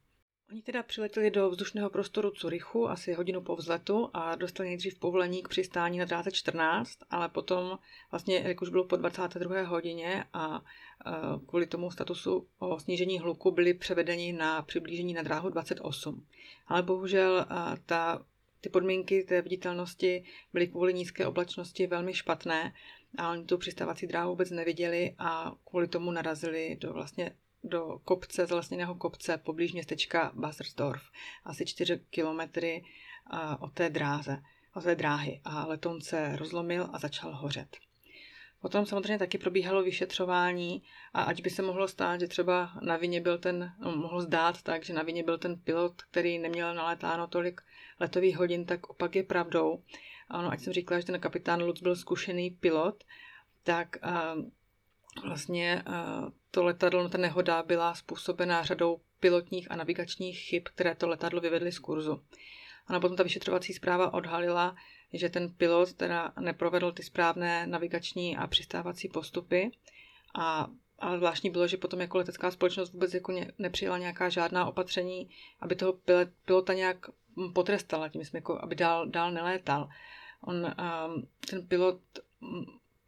Oni 0.50 0.62
teda 0.62 0.82
přiletěli 0.82 1.30
do 1.30 1.50
vzdušného 1.50 1.90
prostoru 1.90 2.30
Curychu 2.30 2.88
asi 2.88 3.12
hodinu 3.12 3.40
po 3.40 3.56
vzletu 3.56 4.10
a 4.12 4.34
dostali 4.34 4.68
nejdřív 4.68 4.98
povolení 4.98 5.42
k 5.42 5.48
přistání 5.48 5.98
na 5.98 6.04
dráze 6.04 6.30
14, 6.30 6.98
ale 7.10 7.28
potom 7.28 7.78
vlastně, 8.10 8.38
jak 8.46 8.62
už 8.62 8.68
bylo 8.68 8.84
po 8.84 8.96
22. 8.96 9.62
hodině 9.62 10.24
a 10.32 10.62
e, 11.06 11.10
kvůli 11.46 11.66
tomu 11.66 11.90
statusu 11.90 12.46
o 12.58 12.80
snížení 12.80 13.18
hluku 13.18 13.50
byli 13.50 13.74
převedeni 13.74 14.32
na 14.32 14.62
přiblížení 14.62 15.14
na 15.14 15.22
dráhu 15.22 15.48
28. 15.48 16.26
Ale 16.66 16.82
bohužel 16.82 17.40
e, 17.40 17.46
ta, 17.86 18.24
ty 18.60 18.68
podmínky 18.68 19.24
té 19.24 19.42
viditelnosti 19.42 20.24
byly 20.52 20.68
kvůli 20.68 20.94
nízké 20.94 21.26
oblačnosti 21.26 21.86
velmi 21.86 22.14
špatné 22.14 22.74
a 23.18 23.30
oni 23.30 23.44
tu 23.44 23.58
přistávací 23.58 24.06
dráhu 24.06 24.30
vůbec 24.30 24.50
neviděli 24.50 25.14
a 25.18 25.54
kvůli 25.64 25.88
tomu 25.88 26.10
narazili 26.10 26.76
do 26.80 26.92
vlastně 26.92 27.34
do 27.64 27.98
kopce, 28.04 28.46
zalesněného 28.46 28.94
kopce 28.94 29.38
poblíž 29.38 29.72
městečka 29.72 30.32
Basersdorf, 30.34 31.02
asi 31.44 31.66
4 31.66 32.00
kilometry 32.10 32.84
od 33.60 33.72
té 33.72 33.90
dráze, 33.90 34.42
od 34.74 34.84
té 34.84 34.94
dráhy 34.94 35.40
a 35.44 35.66
letoun 35.66 36.00
se 36.00 36.36
rozlomil 36.36 36.88
a 36.92 36.98
začal 36.98 37.36
hořet. 37.36 37.76
Potom 38.60 38.86
samozřejmě 38.86 39.18
taky 39.18 39.38
probíhalo 39.38 39.82
vyšetřování 39.82 40.82
a 41.14 41.22
ať 41.22 41.42
by 41.42 41.50
se 41.50 41.62
mohlo 41.62 41.88
stát, 41.88 42.20
že 42.20 42.28
třeba 42.28 42.70
na 42.80 42.96
vině 42.96 43.20
byl 43.20 43.38
ten, 43.38 43.72
no, 43.78 43.96
mohlo 43.96 44.20
zdát 44.20 44.62
tak, 44.62 44.84
že 44.84 44.92
na 44.92 45.02
vině 45.02 45.22
byl 45.22 45.38
ten 45.38 45.56
pilot, 45.56 46.02
který 46.02 46.38
neměl 46.38 46.74
naletáno 46.74 47.26
tolik 47.26 47.60
letových 48.00 48.36
hodin, 48.36 48.64
tak 48.64 48.90
opak 48.90 49.16
je 49.16 49.22
pravdou. 49.22 49.82
Ano, 50.28 50.50
ať 50.50 50.60
jsem 50.60 50.72
říkala, 50.72 51.00
že 51.00 51.06
ten 51.06 51.20
kapitán 51.20 51.62
Lutz 51.62 51.82
byl 51.82 51.96
zkušený 51.96 52.50
pilot, 52.50 53.04
tak 53.62 53.96
uh, 54.04 54.44
vlastně 55.24 55.82
uh, 55.86 56.28
to 56.50 56.64
letadlo, 56.64 57.08
ta 57.08 57.18
nehoda 57.18 57.62
byla 57.62 57.94
způsobená 57.94 58.62
řadou 58.62 59.00
pilotních 59.20 59.70
a 59.70 59.76
navigačních 59.76 60.38
chyb, 60.38 60.62
které 60.64 60.94
to 60.94 61.08
letadlo 61.08 61.40
vyvedly 61.40 61.72
z 61.72 61.78
kurzu. 61.78 62.22
A 62.86 63.00
potom 63.00 63.16
ta 63.16 63.22
vyšetřovací 63.22 63.72
zpráva 63.72 64.14
odhalila, 64.14 64.76
že 65.12 65.28
ten 65.28 65.48
pilot 65.48 65.92
teda 65.92 66.32
neprovedl 66.40 66.92
ty 66.92 67.02
správné 67.02 67.66
navigační 67.66 68.36
a 68.36 68.46
přistávací 68.46 69.08
postupy 69.08 69.70
a 70.34 70.66
ale 71.00 71.16
zvláštní 71.16 71.50
bylo, 71.50 71.66
že 71.66 71.76
potom 71.76 72.00
jako 72.00 72.18
letecká 72.18 72.50
společnost 72.50 72.92
vůbec 72.92 73.14
jako 73.14 73.34
nepřijala 73.58 73.98
nějaká 73.98 74.28
žádná 74.28 74.66
opatření, 74.66 75.30
aby 75.60 75.76
toho 75.76 75.94
pilota 76.44 76.72
nějak 76.72 77.06
potrestala, 77.54 78.08
tím 78.08 78.24
jsme 78.24 78.36
jako, 78.36 78.58
aby 78.62 78.74
dál, 78.74 79.06
dál 79.06 79.32
nelétal. 79.32 79.88
On, 80.44 80.56
um, 80.56 81.26
ten 81.50 81.66
pilot 81.66 82.00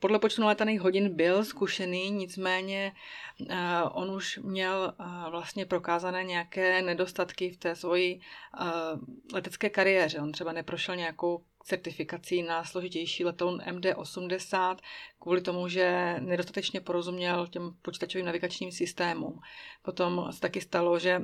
podle 0.02 0.18
počtu 0.18 0.42
naletaných 0.42 0.80
hodin 0.80 1.16
byl 1.16 1.44
zkušený, 1.44 2.10
nicméně 2.10 2.92
uh, 3.40 3.56
on 3.92 4.10
už 4.10 4.38
měl 4.42 4.94
uh, 5.00 5.30
vlastně 5.30 5.66
prokázané 5.66 6.24
nějaké 6.24 6.82
nedostatky 6.82 7.50
v 7.50 7.56
té 7.56 7.76
svoji 7.76 8.20
uh, 8.60 9.00
letecké 9.32 9.70
kariéře. 9.70 10.20
On 10.20 10.32
třeba 10.32 10.52
neprošel 10.52 10.96
nějakou 10.96 11.44
certifikací 11.64 12.42
na 12.42 12.64
složitější 12.64 13.24
letoun 13.24 13.58
MD-80 13.58 14.76
kvůli 15.18 15.40
tomu, 15.40 15.68
že 15.68 16.16
nedostatečně 16.20 16.80
porozuměl 16.80 17.46
těm 17.46 17.76
počítačovým 17.82 18.26
navigačním 18.26 18.72
systémům. 18.72 19.40
Potom 19.82 20.28
se 20.30 20.40
taky 20.40 20.60
stalo, 20.60 20.98
že 20.98 21.20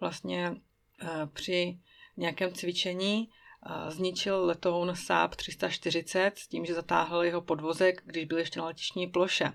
vlastně 0.00 0.54
při 1.32 1.78
nějakém 2.16 2.52
cvičení 2.52 3.28
zničil 3.88 4.44
letoun 4.44 4.96
Saab 4.96 5.34
340 5.34 6.38
s 6.38 6.48
tím, 6.48 6.64
že 6.64 6.74
zatáhl 6.74 7.24
jeho 7.24 7.40
podvozek, 7.40 8.02
když 8.04 8.24
byl 8.24 8.38
ještě 8.38 8.60
na 8.60 8.66
letišní 8.66 9.06
ploše. 9.06 9.52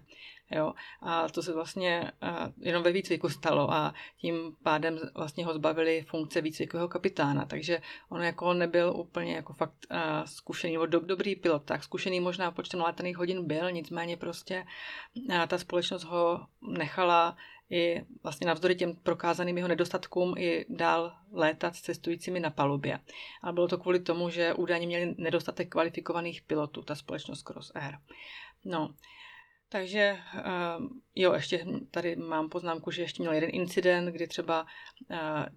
Jo? 0.51 0.73
A 1.01 1.29
to 1.29 1.43
se 1.43 1.53
vlastně 1.53 2.11
jenom 2.57 2.83
ve 2.83 2.91
výcviku 2.91 3.29
stalo 3.29 3.73
a 3.73 3.93
tím 4.17 4.55
pádem 4.63 4.99
vlastně 5.15 5.45
ho 5.45 5.53
zbavili 5.53 6.05
funkce 6.07 6.41
výcvikového 6.41 6.87
kapitána, 6.87 7.45
takže 7.45 7.81
on 8.09 8.23
jako 8.23 8.53
nebyl 8.53 8.93
úplně 8.95 9.35
jako 9.35 9.53
fakt 9.53 9.87
zkušený, 10.25 10.73
nebo 10.73 10.85
do, 10.85 10.99
dobrý 10.99 11.35
pilot, 11.35 11.63
tak 11.63 11.83
zkušený 11.83 12.19
možná 12.19 12.51
počtem 12.51 12.81
létaných 12.81 13.17
hodin 13.17 13.47
byl, 13.47 13.71
nicméně 13.71 14.17
prostě 14.17 14.65
ta 15.47 15.57
společnost 15.57 16.03
ho 16.03 16.45
nechala 16.61 17.37
i 17.69 18.01
vlastně 18.23 18.47
navzdory 18.47 18.75
těm 18.75 18.95
prokázaným 18.95 19.57
jeho 19.57 19.67
nedostatkům 19.67 20.37
i 20.37 20.65
dál 20.69 21.13
létat 21.31 21.75
s 21.75 21.81
cestujícími 21.81 22.39
na 22.39 22.49
palubě. 22.49 22.99
Ale 23.43 23.53
bylo 23.53 23.67
to 23.67 23.77
kvůli 23.77 23.99
tomu, 23.99 24.29
že 24.29 24.53
údajně 24.53 24.87
měli 24.87 25.15
nedostatek 25.17 25.69
kvalifikovaných 25.69 26.41
pilotů, 26.41 26.81
ta 26.81 26.95
společnost 26.95 27.41
Cross 27.41 27.71
Air. 27.75 27.95
No, 28.65 28.95
Takže 29.69 30.17
jo, 31.15 31.33
ještě 31.33 31.65
tady 31.91 32.15
mám 32.15 32.49
poznámku, 32.49 32.91
že 32.91 33.01
ještě 33.01 33.23
měl 33.23 33.33
jeden 33.33 33.49
incident, 33.53 34.09
kdy 34.09 34.27
třeba 34.27 34.65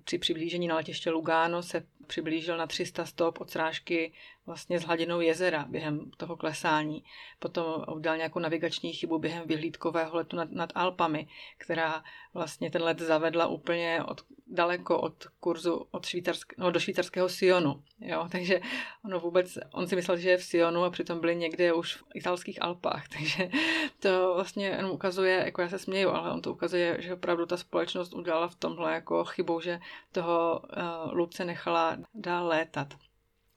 při 0.05 0.19
přiblížení 0.19 0.69
na 0.69 0.77
letiště 0.77 1.11
Lugano 1.11 1.63
se 1.63 1.87
přiblížil 2.09 2.57
na 2.57 2.67
300 2.67 3.05
stop 3.05 3.41
od 3.41 3.51
srážky 3.51 4.13
vlastně 4.47 4.79
s 4.79 4.85
hladinou 4.85 5.21
jezera 5.21 5.67
během 5.69 6.11
toho 6.17 6.37
klesání. 6.37 7.05
Potom 7.39 7.85
udělal 7.97 8.17
nějakou 8.17 8.39
navigační 8.39 8.93
chybu 8.93 9.19
během 9.19 9.49
vyhlídkového 9.49 10.17
letu 10.17 10.37
nad, 10.37 10.51
nad 10.51 10.73
Alpami, 10.75 11.29
která 11.59 12.05
vlastně 12.35 12.71
ten 12.71 12.83
let 12.83 12.99
zavedla 12.99 13.47
úplně 13.47 14.05
od, 14.05 14.25
daleko 14.49 15.01
od 15.01 15.27
kurzu 15.41 15.87
od 15.91 16.07
švýcarsk, 16.07 16.53
no, 16.59 16.71
do 16.71 16.81
švýcarského 16.81 17.29
Sionu. 17.29 17.83
Jo? 18.01 18.29
Takže 18.33 18.61
ono 19.05 19.21
vůbec, 19.21 19.59
on 19.73 19.87
si 19.87 19.97
myslel, 19.97 20.17
že 20.17 20.31
je 20.31 20.37
v 20.37 20.45
Sionu 20.45 20.85
a 20.85 20.91
přitom 20.91 21.21
byli 21.21 21.37
někde 21.37 21.73
už 21.73 21.97
v 21.97 22.05
italských 22.15 22.63
Alpách. 22.63 23.09
Takže 23.19 23.51
to 23.99 24.33
vlastně 24.35 24.67
jenom 24.67 24.91
ukazuje, 24.91 25.43
jako 25.45 25.63
já 25.63 25.69
se 25.69 25.79
směju, 25.79 26.11
ale 26.11 26.33
on 26.33 26.43
to 26.43 26.53
ukazuje, 26.53 26.97
že 27.01 27.15
opravdu 27.15 27.47
ta 27.47 27.57
společnost 27.57 28.15
udělala 28.15 28.49
v 28.49 28.55
tomhle 28.55 28.95
jako 28.95 29.25
chybu, 29.25 29.61
že 29.61 29.81
toho 30.13 30.61
uh, 30.63 31.13
Luce 31.13 31.45
nechala 31.45 31.97
dál 32.15 32.47
létat. 32.47 32.95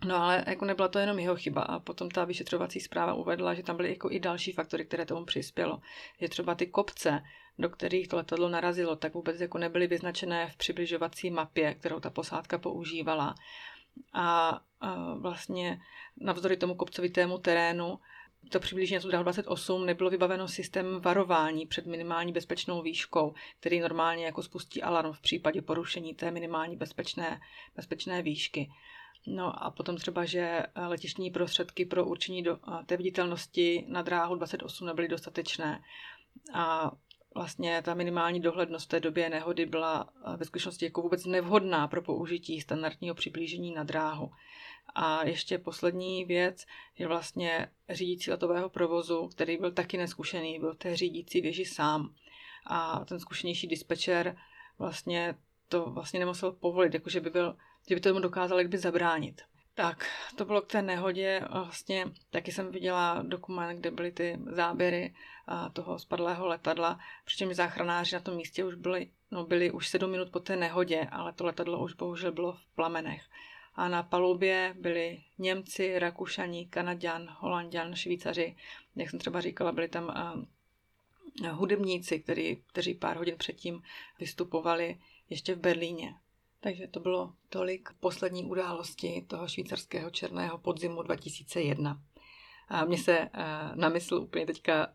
No 0.06 0.16
ale 0.16 0.44
jako 0.48 0.66
nebyla 0.66 0.88
to 0.88 1.00
jenom 1.00 1.20
jeho 1.20 1.36
chyba 1.36 1.62
a 1.62 1.80
potom 1.80 2.10
ta 2.10 2.26
vyšetřovací 2.26 2.80
zpráva 2.80 3.14
uvedla, 3.14 3.54
že 3.54 3.64
tam 3.64 3.76
byly 3.78 3.90
jako 3.90 4.12
i 4.12 4.20
další 4.20 4.52
faktory, 4.52 4.86
které 4.86 5.06
tomu 5.06 5.26
přispělo. 5.26 5.82
Že 6.22 6.30
třeba 6.30 6.56
ty 6.56 6.68
kopce, 6.68 7.22
do 7.60 7.70
kterých 7.70 8.08
to 8.08 8.16
letadlo 8.16 8.50
narazilo, 8.50 8.96
tak 8.96 9.14
vůbec 9.14 9.42
jako 9.42 9.58
nebyly 9.58 9.88
vyznačené 9.88 10.50
v 10.50 10.58
přibližovací 10.58 11.32
mapě, 11.32 11.74
kterou 11.74 12.00
ta 12.00 12.10
posádka 12.10 12.58
používala. 12.58 13.36
A, 14.14 14.50
a 14.82 15.14
vlastně 15.14 15.82
navzdory 16.18 16.58
tomu 16.58 16.76
kopcovitému 16.76 17.38
terénu 17.38 18.00
to 18.50 18.60
přibližně 18.60 19.00
tu 19.00 19.10
28 19.10 19.86
nebylo 19.86 20.10
vybaveno 20.10 20.48
systém 20.48 21.02
varování 21.02 21.66
před 21.66 21.86
minimální 21.86 22.32
bezpečnou 22.32 22.82
výškou, 22.82 23.34
který 23.60 23.80
normálně 23.80 24.26
jako 24.26 24.44
spustí 24.44 24.84
alarm 24.84 25.14
v 25.14 25.22
případě 25.22 25.62
porušení 25.62 26.16
té 26.16 26.32
minimální 26.32 26.78
bezpečné, 26.78 27.42
bezpečné 27.76 28.22
výšky. 28.22 28.72
No 29.28 29.64
a 29.64 29.72
potom 29.72 29.98
třeba, 29.98 30.26
že 30.26 30.64
letištní 30.88 31.32
prostředky 31.32 31.86
pro 31.86 32.06
určení 32.06 32.44
do, 32.44 32.60
té 32.86 32.98
viditelnosti 32.98 33.86
na 33.88 34.02
dráhu 34.02 34.36
28 34.36 34.88
nebyly 34.88 35.08
dostatečné. 35.08 35.84
A 36.54 36.92
vlastně 37.36 37.82
ta 37.82 37.94
minimální 37.94 38.40
dohlednost 38.40 38.86
v 38.86 38.90
té 38.90 39.00
době 39.00 39.30
nehody 39.30 39.66
byla 39.66 40.10
ve 40.38 40.46
skutečnosti 40.46 40.86
jako 40.86 41.02
vůbec 41.02 41.26
nevhodná 41.26 41.88
pro 41.88 42.02
použití 42.02 42.62
standardního 42.62 43.16
přiblížení 43.16 43.74
na 43.74 43.84
dráhu. 43.84 44.32
A 44.96 45.24
ještě 45.24 45.58
poslední 45.58 46.26
věc 46.26 46.66
je 46.98 47.08
vlastně 47.08 47.68
řídící 47.90 48.32
letového 48.32 48.70
provozu, 48.70 49.28
který 49.28 49.58
byl 49.58 49.72
taky 49.72 49.98
neskušený, 49.98 50.60
byl 50.60 50.74
v 50.74 50.78
té 50.78 50.96
řídící 50.96 51.42
věži 51.42 51.66
sám. 51.66 52.14
A 52.66 53.06
ten 53.06 53.20
zkušenější 53.20 53.68
dispečer 53.68 54.38
vlastně 54.80 55.36
to 55.68 55.86
vlastně 55.86 56.20
nemusel 56.20 56.52
povolit, 56.52 56.94
jakože 56.94 57.20
by 57.20 57.30
byl, 57.30 57.58
že 57.90 57.96
by 57.96 58.02
tomu 58.02 58.20
dokázal 58.20 58.58
jak 58.60 58.70
by 58.70 58.78
zabránit. 58.78 59.42
Tak, 59.74 60.06
to 60.36 60.46
bylo 60.46 60.62
k 60.62 60.68
té 60.68 60.82
nehodě. 60.82 61.42
Vlastně 61.54 62.06
taky 62.30 62.52
jsem 62.52 62.72
viděla 62.72 63.24
dokument, 63.28 63.80
kde 63.80 63.92
byly 63.92 64.12
ty 64.12 64.40
záběry 64.46 65.14
toho 65.74 66.00
spadlého 66.00 66.48
letadla, 66.48 67.00
přičemž 67.26 67.56
záchranáři 67.56 68.16
na 68.16 68.20
tom 68.20 68.36
místě 68.36 68.66
už 68.66 68.76
byli, 68.76 69.10
no 69.32 69.46
byli 69.46 69.72
už 69.72 69.90
sedm 69.90 70.12
minut 70.12 70.30
po 70.30 70.40
té 70.40 70.56
nehodě, 70.56 71.08
ale 71.12 71.34
to 71.34 71.46
letadlo 71.46 71.84
už 71.84 71.94
bohužel 71.94 72.32
bylo 72.32 72.54
v 72.54 72.66
plamenech. 72.76 73.24
A 73.76 73.88
na 73.88 74.04
palubě 74.04 74.76
byli 74.80 75.24
Němci, 75.38 76.00
Rakušani, 76.00 76.66
Kanaďan, 76.66 77.36
Holanděn, 77.40 77.96
Švýcaři. 77.96 78.56
Jak 78.96 79.10
jsem 79.10 79.20
třeba 79.20 79.42
říkala, 79.42 79.72
byli 79.72 79.88
tam 79.88 80.14
hudebníci, 81.52 82.20
který, 82.20 82.56
kteří 82.56 82.94
pár 82.94 83.18
hodin 83.18 83.38
předtím 83.38 83.84
vystupovali 84.20 85.00
ještě 85.30 85.56
v 85.56 85.60
Berlíně. 85.60 86.16
Takže 86.60 86.88
to 86.88 87.00
bylo 87.00 87.34
tolik 87.50 87.90
poslední 88.00 88.46
události 88.46 89.26
toho 89.28 89.48
švýcarského 89.48 90.10
černého 90.10 90.58
podzimu 90.58 91.02
2001. 91.02 92.02
A 92.72 92.86
mně 92.86 92.98
se 92.98 93.30
na 93.76 93.90
mysl 93.90 94.16
úplně 94.16 94.46
teďka 94.46 94.88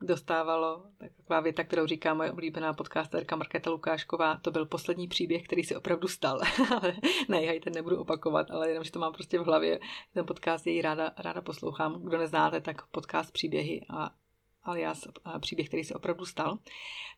dostávalo 0.00 0.86
taková 0.98 1.40
věta, 1.40 1.64
kterou 1.64 1.86
říká 1.86 2.14
moje 2.14 2.32
oblíbená 2.32 2.72
podcasterka 2.72 3.36
Markéta 3.36 3.70
Lukášková. 3.70 4.36
To 4.42 4.50
byl 4.50 4.66
poslední 4.66 5.08
příběh, 5.08 5.42
který 5.42 5.64
se 5.64 5.76
opravdu 5.76 6.08
stal. 6.08 6.40
ne, 7.28 7.44
já 7.44 7.52
ji 7.52 7.60
ten 7.60 7.72
nebudu 7.72 8.00
opakovat, 8.00 8.50
ale 8.50 8.68
jenom, 8.68 8.84
že 8.84 8.92
to 8.92 8.98
mám 8.98 9.12
prostě 9.12 9.38
v 9.38 9.44
hlavě. 9.44 9.80
Ten 10.14 10.26
podcast 10.26 10.66
jej 10.66 10.82
ráda, 10.82 11.10
ráda 11.18 11.40
poslouchám. 11.40 12.02
Kdo 12.02 12.18
neznáte, 12.18 12.60
tak 12.60 12.86
podcast 12.86 13.32
příběhy 13.32 13.86
a 13.90 14.10
alias 14.64 15.06
eh, 15.06 15.38
příběh, 15.38 15.68
který 15.68 15.84
se 15.84 15.94
opravdu 15.94 16.26
stal. 16.26 16.58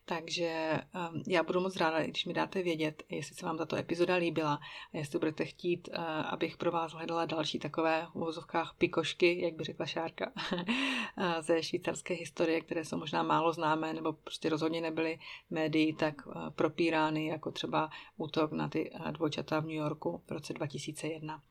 Takže 0.05 0.45
ehm, 0.93 1.23
já 1.27 1.43
budu 1.43 1.59
moc 1.59 1.75
ráda, 1.75 2.03
když 2.03 2.25
mi 2.25 2.33
dáte 2.33 2.63
vědět, 2.63 3.03
jestli 3.09 3.35
se 3.35 3.45
vám 3.45 3.57
tato 3.57 3.75
epizoda 3.75 4.15
líbila 4.15 4.59
a 4.93 4.97
jestli 4.97 5.19
budete 5.19 5.45
chtít, 5.45 5.89
eh, 5.91 5.97
abych 6.05 6.57
pro 6.57 6.71
vás 6.71 6.93
hledala 6.93 7.25
další 7.25 7.59
takové 7.59 8.07
v 8.11 8.15
uvozovkách 8.15 8.75
pikošky, 8.77 9.41
jak 9.41 9.53
by 9.53 9.63
řekla 9.63 9.85
Šárka, 9.85 10.31
eh, 11.17 11.41
ze 11.41 11.63
švýcarské 11.63 12.13
historie, 12.13 12.61
které 12.61 12.85
jsou 12.85 12.97
možná 12.97 13.23
málo 13.23 13.53
známé 13.53 13.93
nebo 13.93 14.13
prostě 14.13 14.49
rozhodně 14.49 14.81
nebyly 14.81 15.19
médií 15.49 15.93
tak 15.93 16.21
propírány, 16.55 17.25
jako 17.25 17.51
třeba 17.51 17.89
útok 18.17 18.51
na 18.51 18.69
ty 18.69 18.91
dvojčata 19.11 19.59
v 19.59 19.65
New 19.65 19.75
Yorku 19.75 20.23
v 20.27 20.31
roce 20.31 20.53
2001. 20.53 21.41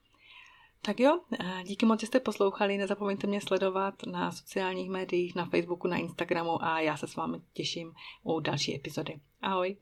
Tak 0.82 1.00
jo, 1.00 1.20
díky 1.64 1.86
moc, 1.86 2.00
že 2.00 2.06
jste 2.06 2.20
poslouchali. 2.20 2.78
Nezapomeňte 2.78 3.26
mě 3.26 3.40
sledovat 3.40 3.94
na 4.06 4.32
sociálních 4.32 4.90
médiích, 4.90 5.34
na 5.34 5.44
Facebooku, 5.44 5.88
na 5.88 5.96
Instagramu 5.96 6.64
a 6.64 6.80
já 6.80 6.96
se 6.96 7.06
s 7.06 7.16
vámi 7.16 7.38
těším 7.52 7.92
u 8.22 8.40
další 8.40 8.76
epizody. 8.76 9.20
Ahoj! 9.42 9.76